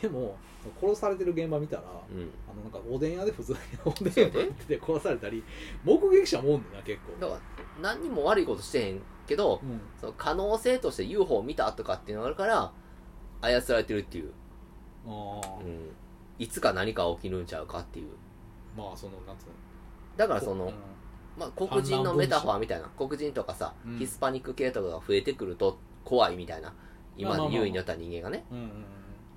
[0.00, 0.36] でも
[0.80, 2.30] 殺されてる現場見たら、うん。
[2.48, 5.42] あのなんかおでん屋で普通に おでん屋でって殺されたり
[5.84, 7.40] 目撃者もおんねんな結構だから、
[7.82, 12.72] 何にも悪いことしてへんけど、うんその可能性として UFO を見たとかっていうのがあるから、
[13.42, 14.32] 操られてるっていう。
[15.06, 15.90] ああ、うん。
[16.38, 18.08] いつか何か起きるんちゃうかっていう。
[18.76, 19.52] まあそのなんつうの
[20.16, 20.74] だからその、うん
[21.40, 23.98] まあ、黒人のメタファーみたいな、黒人とかさ、うん。
[23.98, 26.74] ヒスパニック系とかが増えてくると怖いみたいな、
[27.16, 28.70] 今優位になった人間がね、うんうんうん。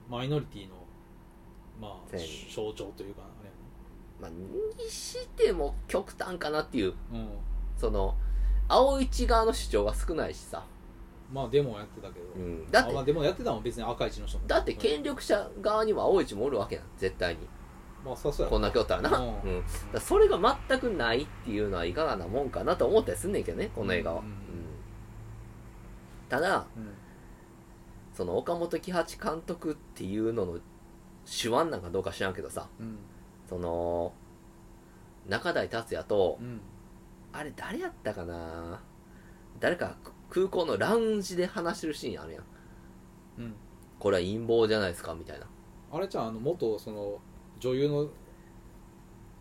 [0.10, 0.76] マイノリティの
[1.82, 2.18] まあ
[2.54, 3.50] 象徴というかあれ
[4.20, 6.94] まあ、にしても極端かなっていう、
[7.78, 8.16] その、
[8.68, 10.74] 青一側の主張が少ないしさ、うん
[11.34, 12.70] まあデモやってたけど、うん。
[12.70, 14.46] だってあまあ、デモやってたのも別に赤い血の人も。
[14.46, 17.48] だって権力者側には青一もおるわけやん、絶対に。
[18.04, 19.18] まあそうそうやこんな今日ったらな。
[19.18, 19.64] ううんん。
[19.94, 24.20] だそれが全くないっていうのはいかがなもんかなと思ったりすんねんけどね、この映画は。
[24.20, 24.34] うんうん
[26.30, 26.90] ただ、うん
[28.14, 30.60] その岡本喜八監督っていうのの
[31.26, 32.98] 手腕なんかどうか知らんけどさ、うん
[33.50, 34.14] その、
[35.28, 36.62] 中台達也とう、ん
[37.32, 38.80] あれ誰やったかな？
[39.60, 39.96] 誰か
[40.30, 42.44] 空港のラウンジで話してるシーンあるやん。
[43.40, 43.56] うん
[43.98, 45.48] これは陰謀じゃないですかみたいな。
[45.92, 47.20] あれじゃんあの元その
[47.64, 48.08] 女優の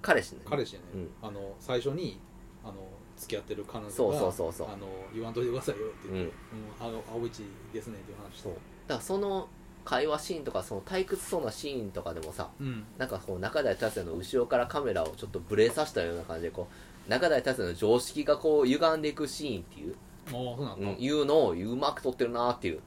[0.01, 0.43] 彼氏ね。
[0.45, 1.11] 彼氏やね、うん。
[1.21, 2.21] あの最初に
[2.63, 2.75] あの
[3.17, 4.69] 付き合ってる彼女がそうそうそうそう。
[4.69, 6.35] あの言わんといてくださいよってうん言って、
[6.81, 6.87] うん。
[6.87, 7.43] あの青市
[7.73, 8.53] ですねっていう話そう。
[8.87, 9.49] だからその
[9.85, 12.85] 会話シーンとかその退屈そうなシーンとかでもさうん。
[12.97, 16.69] なんかこう中台達也の後ろからカメラをちょっとブレさせたような感じでこ
[17.09, 19.97] う中台達也の常識がこう歪んでいくシーンっていう、
[20.27, 22.81] ああそうなんだ、うん、いうのをうまく撮ってるなっていう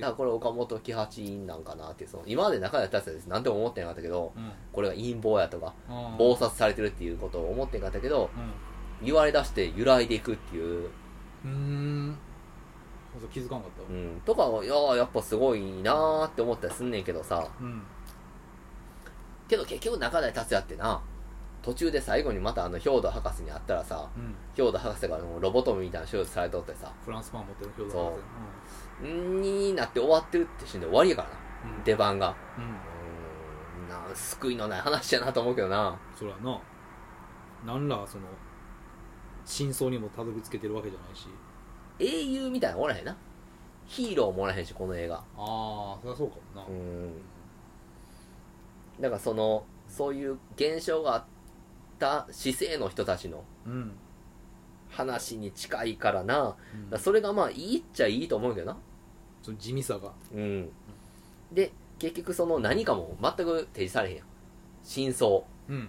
[0.00, 4.52] だからこれ岡本喜八なんかなってその今まで中台達也ですなんても思ってなかったけどうん。
[4.72, 8.30] これが陰謀やとかあー暴殺されてるっていうことを思ってなかったけど
[9.02, 10.90] う言われ出して揺らいでいくっていう、ん。
[11.44, 12.18] うーん
[13.32, 13.88] 気づかんかったわ。
[13.90, 17.48] うん、とかいやーやっぱすごいなーって思ったりすんねんけどさ。
[17.60, 17.82] うん。
[19.48, 21.00] けど結局中台達也ってな
[21.62, 24.34] 途中で最後にまたあの兵頭博士に会ったらさうん。
[24.54, 26.92] 兵頭博士がロボトムみたいな手術されとってさ。
[27.04, 28.02] フランスパン持ってる表そう。
[28.04, 28.20] 博ん
[29.02, 31.34] になって終わってるってシーンで終わりやからな。
[31.34, 31.40] 士
[31.78, 31.84] うん。
[31.84, 32.36] 出番が。
[32.58, 32.64] うん。
[32.64, 34.10] うーん。
[34.10, 35.98] な救いのない話やなと思うけどな。
[36.18, 36.60] そらな。
[37.64, 38.24] 何らその
[39.44, 41.28] 真相にもたどり着けてるわけじゃないし。
[41.98, 43.16] 英雄みたいなのおらへんな。
[43.86, 45.16] ヒーローもおらへんしこの映画。
[45.16, 46.66] ああそりゃそうかもな。
[46.66, 47.12] うーん。
[49.00, 51.24] だからそのそういう現象があっ
[51.98, 53.92] た市政の人たちのうん。
[54.88, 56.56] 話に近いからな。
[56.74, 56.90] うん。
[56.90, 58.76] らそれがまあいいっちゃいいと思うけどな
[59.42, 60.12] その地味さが。
[60.34, 60.68] うん。
[61.52, 64.26] で結局その何かも全く提示されへんやん。
[64.82, 65.42] 真相。
[65.68, 65.88] うん。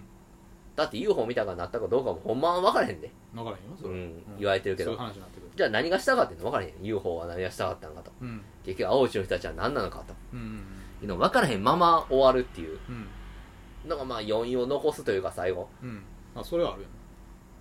[0.74, 4.92] だって UFO 見たかなったかどうかもほんまは分からへんで、分からへんよそれ、うん、言われてるけど。
[4.92, 5.50] そういう話になってくる。
[5.54, 8.10] じゃあ何がしたかっていうの分からへん UFO は何がしたかったのかと。
[8.20, 8.40] うん。
[8.64, 10.14] 結局青内の人たちは何なのかと。
[10.32, 10.64] うんうん
[11.02, 12.78] いうの分からへんまま終わるっていう。
[12.88, 12.92] う
[13.86, 13.88] ん。
[13.88, 15.68] のがまあ余韻を残すというか最後。
[15.82, 16.02] うん。
[16.34, 16.94] まあそれはあるよね。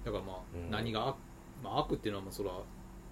[0.06, 0.70] だからまあ、うん。
[0.70, 1.16] 何が悪,、
[1.64, 2.62] まあ、悪っていうのはまあそれは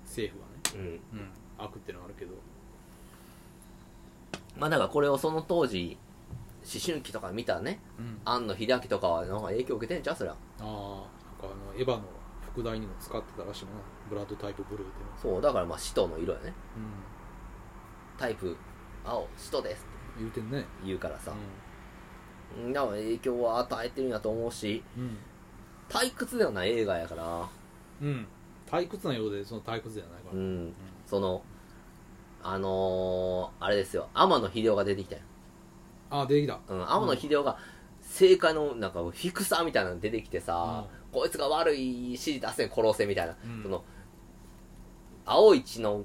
[0.06, 1.20] 政府はね、うん。
[1.20, 2.34] うん、悪っていうのはあるけど
[4.60, 5.98] まあだからこれをその当時
[6.62, 7.80] 思春期とか見たね。
[7.98, 8.20] うん。
[8.26, 10.16] 庵野秀明とかはなんか影響受けてんちゃう？
[10.16, 10.34] そりゃ。
[10.34, 11.08] ああなんか
[11.44, 12.02] あのエヴァの
[12.42, 13.72] 副題にも使ってたらしいな。
[14.10, 15.18] ブラッドタイプブルーっていうの。
[15.36, 16.48] そうだからまあ使徒の色やね。
[16.48, 18.58] うタイプ
[19.06, 19.86] 青使徒です
[20.18, 20.20] って。
[20.20, 20.66] ん言うてんね。
[20.86, 21.32] 言うからさ。
[21.32, 25.18] うだから影響は与えてるんやと思うしん。
[25.88, 27.48] 退屈ではない映画やから。
[28.02, 28.28] うん、うん、
[28.68, 30.40] 退屈なようでその退屈ではないから、うん。
[30.40, 30.74] うん。
[31.06, 31.42] その
[32.42, 34.08] あのー、あれですよ。
[34.14, 35.22] 天野秀夫が出てきたよ、
[36.10, 36.60] ああ出てきた。
[36.68, 37.58] うん、天野秀夫が
[38.02, 43.64] 正解のなんかフィクサーみたいなの出てきてさ、こいつが悪い指示出せん殺せみたいな、うん。
[43.64, 43.84] その
[45.26, 46.04] 青一の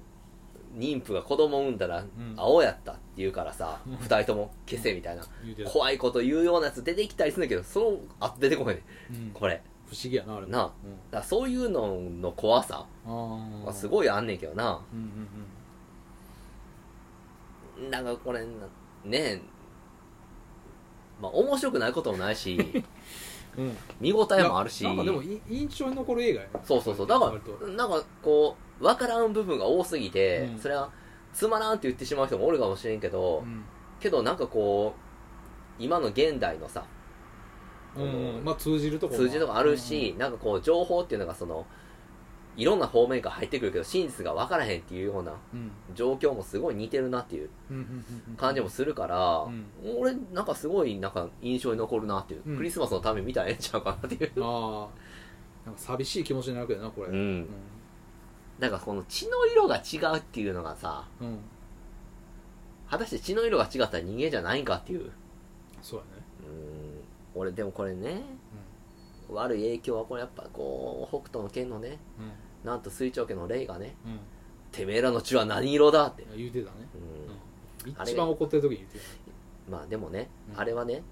[0.76, 2.09] 妊婦が子供を産んだらん。
[2.37, 3.97] 青やったって言うからさ、うん。
[3.97, 5.24] 二人とも消せみたいな、
[5.66, 9.62] 怖いこと言うようなやつ出てきたりするんだけどそのあ出てこないねうん、これ。
[9.87, 10.53] 不思議やなあれも。
[10.53, 10.62] なあ。
[10.62, 10.76] だか
[11.12, 14.80] らそういうのの怖さはすごいあんねんけどな。
[14.93, 15.07] うんうん
[17.91, 18.47] なんかこれな
[19.05, 19.41] ねえ。
[21.20, 22.57] まあ面白くないこともないし
[23.57, 23.64] うん。
[23.66, 24.85] うん見応えもあるし。
[24.85, 26.53] なんかでもい印象に残る映画やね。
[26.64, 27.07] そうそうそう。
[27.07, 30.59] だか割とらなんかこう分からん部分が多すぎて、うん。
[30.59, 30.91] それは
[31.33, 33.64] つまらんって言ってしまう人もおるかもしれんけど、うん。
[34.01, 34.95] けどなんかこ
[35.79, 36.85] う今の現代のさ
[37.97, 38.45] うんうん。
[38.45, 41.66] まあ通じるとこ通じるとこあるし、なんかこう情報っていうのがその
[42.57, 45.70] いろんな方面から入ってくるけど真実が分からへんっていうようなうん。
[45.94, 47.50] 状況もすごい似てるなっていう
[48.36, 49.66] 感じもするから、うん。
[49.98, 52.57] 俺なんかすごいなんか印象に残るなっていう、うん。
[52.57, 54.32] クリスマスのために見たらええんちゃうかなっていう。
[54.44, 57.09] ああなんか寂しい気持ちになるけどなこれ。
[57.09, 57.14] うん。
[57.14, 57.48] うん。
[58.59, 61.38] なんかこの血の色が違うっていうのがさうん。
[62.88, 65.11] 果たして血の色が違ったら人間じゃないんかっていう。
[65.82, 66.24] そうやね。
[66.48, 67.40] うん。
[67.40, 68.22] 俺でもこれね
[69.28, 72.30] 悪い影響はこれやっぱこう北斗の剣のねうん
[72.65, 74.12] なんと水長家の霊がねうん。
[74.12, 74.21] うん
[74.75, 76.89] てめえらの血は何色だって、言うてたね。
[77.85, 77.93] うん。
[77.93, 78.03] うん。
[78.03, 78.99] 一番怒ってる時に言うて
[79.71, 80.61] まあでもね、うん。
[80.61, 81.03] あれはね、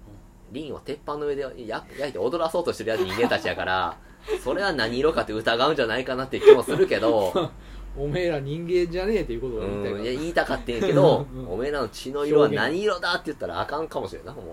[0.51, 1.49] リンを鉄板の上でや
[1.97, 3.97] 焼いて踊らそうとしてるやつ人間たちやから
[4.43, 7.51] それは何色かって疑うんじゃないかなって気もするけどた
[7.97, 10.03] おめえら人間じゃねえっていうことを言いたいうん。
[10.03, 11.47] いやか言いたかってんけど、うん。
[11.47, 14.45] おめえらの血の色は何色だって言ったらあかんかもしれんなもう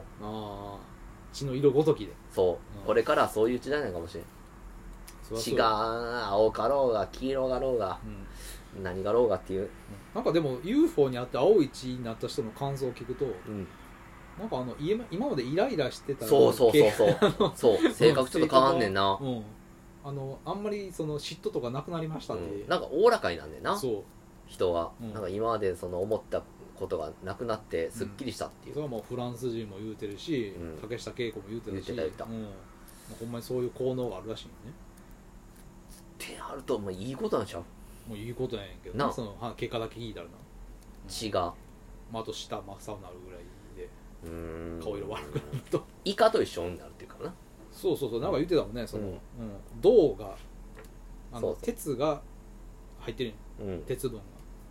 [1.33, 2.13] 血の色ごときで。
[2.35, 2.87] そう、うん。
[2.87, 4.25] これからはそういう時代なのかもしれん
[5.37, 8.27] 血が青かろうが黄色がろうがうん。
[8.83, 9.69] 何がろうがっていう、
[10.15, 13.67] なんかでも UFO にあって青い血になった人の感想を聞くとうん、
[14.39, 17.17] なんかあの今今までイライラしてたそうそうそうう。
[17.55, 17.79] そう。
[17.79, 19.43] そう性格ちょっと変わんねんな、うん。
[20.05, 23.77] あのあんまりその嫉妬とかなくなりましたうって、ん、なんかおおらかになんねんな。
[23.77, 24.03] そう。
[24.47, 25.13] 人が、うん。
[25.13, 26.43] なんか今までその思った
[26.77, 30.79] ことがなくなってすっきりしたっていう、それはもうフランス人も言うてるし、うん。
[30.81, 31.93] 竹下恵子も言うてるし。
[31.93, 32.47] 言ってた言うん、
[33.19, 34.73] ほんまにそういう効能があるらしいよね
[36.31, 37.63] ってなるともういいことなんちゃう
[38.09, 40.33] もういいことやねんけどなねそのは結果だけ聞いたらな、
[41.09, 41.53] 血が。
[42.13, 43.41] まあ、あと舌真っ青になるぐらい
[43.77, 43.89] で
[44.25, 44.83] うーん。
[44.83, 45.85] 顔色悪くなると。
[46.05, 47.33] イカと一緒になるっていうかな。
[47.71, 49.21] そうそうそうなんか言ってたもんねその、ううんん
[49.81, 50.37] 銅が
[51.33, 51.63] あのそうそう。
[51.63, 52.21] 鉄が
[52.99, 53.69] 入ってるん。
[53.69, 53.83] やうん。
[53.85, 54.25] 鉄分が。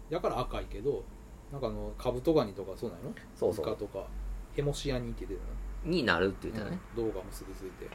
[0.09, 1.03] だから赤いけど
[1.51, 3.65] なんかあのカブトガニとかそうなのそうそう。
[3.65, 4.05] イカとか
[4.53, 5.47] ヘモシアニンって言って
[5.85, 7.91] るになるって言ったね、うん、銅が結びついて、うん、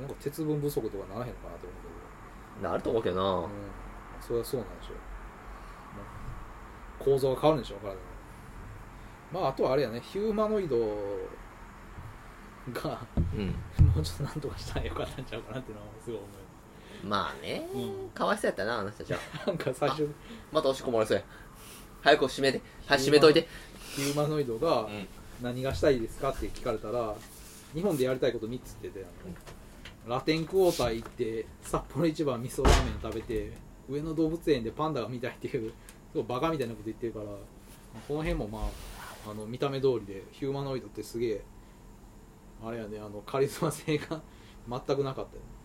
[0.00, 1.76] なんか鉄分不足とかならへんのかなと思
[2.60, 3.48] うなると思うけどな、けど、うん、
[4.20, 5.00] それはそうなんでしょう、うん
[6.98, 7.98] 構造が変わるんでしょう体の。
[9.32, 10.00] まああとはあれやね。
[10.00, 10.78] ヒューマノイド
[12.72, 13.00] が
[13.34, 13.46] うん。
[13.46, 16.26] もうちょっとなんとかしたらよかったんちゃうかなっていうのはすごい思
[17.04, 18.10] まあね、うん。
[18.10, 19.18] かわいそうやったなあの人たちは。
[19.46, 20.08] うなんか最初。
[20.52, 21.24] また押し込まれそうや
[22.02, 22.60] 早く閉めて。
[22.86, 23.46] はい閉めといて。
[23.94, 25.06] ヒューマノイドがん。
[25.42, 27.14] 何がしたいですかって聞かれたら
[27.74, 29.34] 日本でやりたいこと3つって言ってあの
[30.06, 33.52] ラテンクォーター行って札幌一番味噌ラーメン食べて
[33.88, 35.74] 上野動物園でパンダが見たいっていうす
[36.14, 37.26] ごいバカみたいなこと言ってるから
[38.06, 38.60] この辺もま
[39.26, 41.42] ああの見た目通りでヒューマノイドってすげえ
[42.64, 44.22] あれやねあのカリスマ性が
[44.68, 45.42] 全くなかったよ。
[45.42, 45.56] ね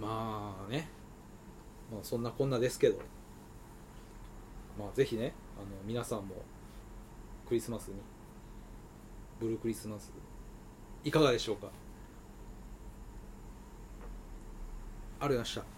[0.00, 0.88] まあね、
[1.92, 3.00] まあ、そんなこんなですけど。
[4.78, 6.36] まあぜひねあの皆さんも
[7.48, 7.94] クリスマスに
[9.40, 10.12] ブルークリスマス
[11.04, 11.68] いかがでしょうか？
[15.20, 15.77] ありがとうございました。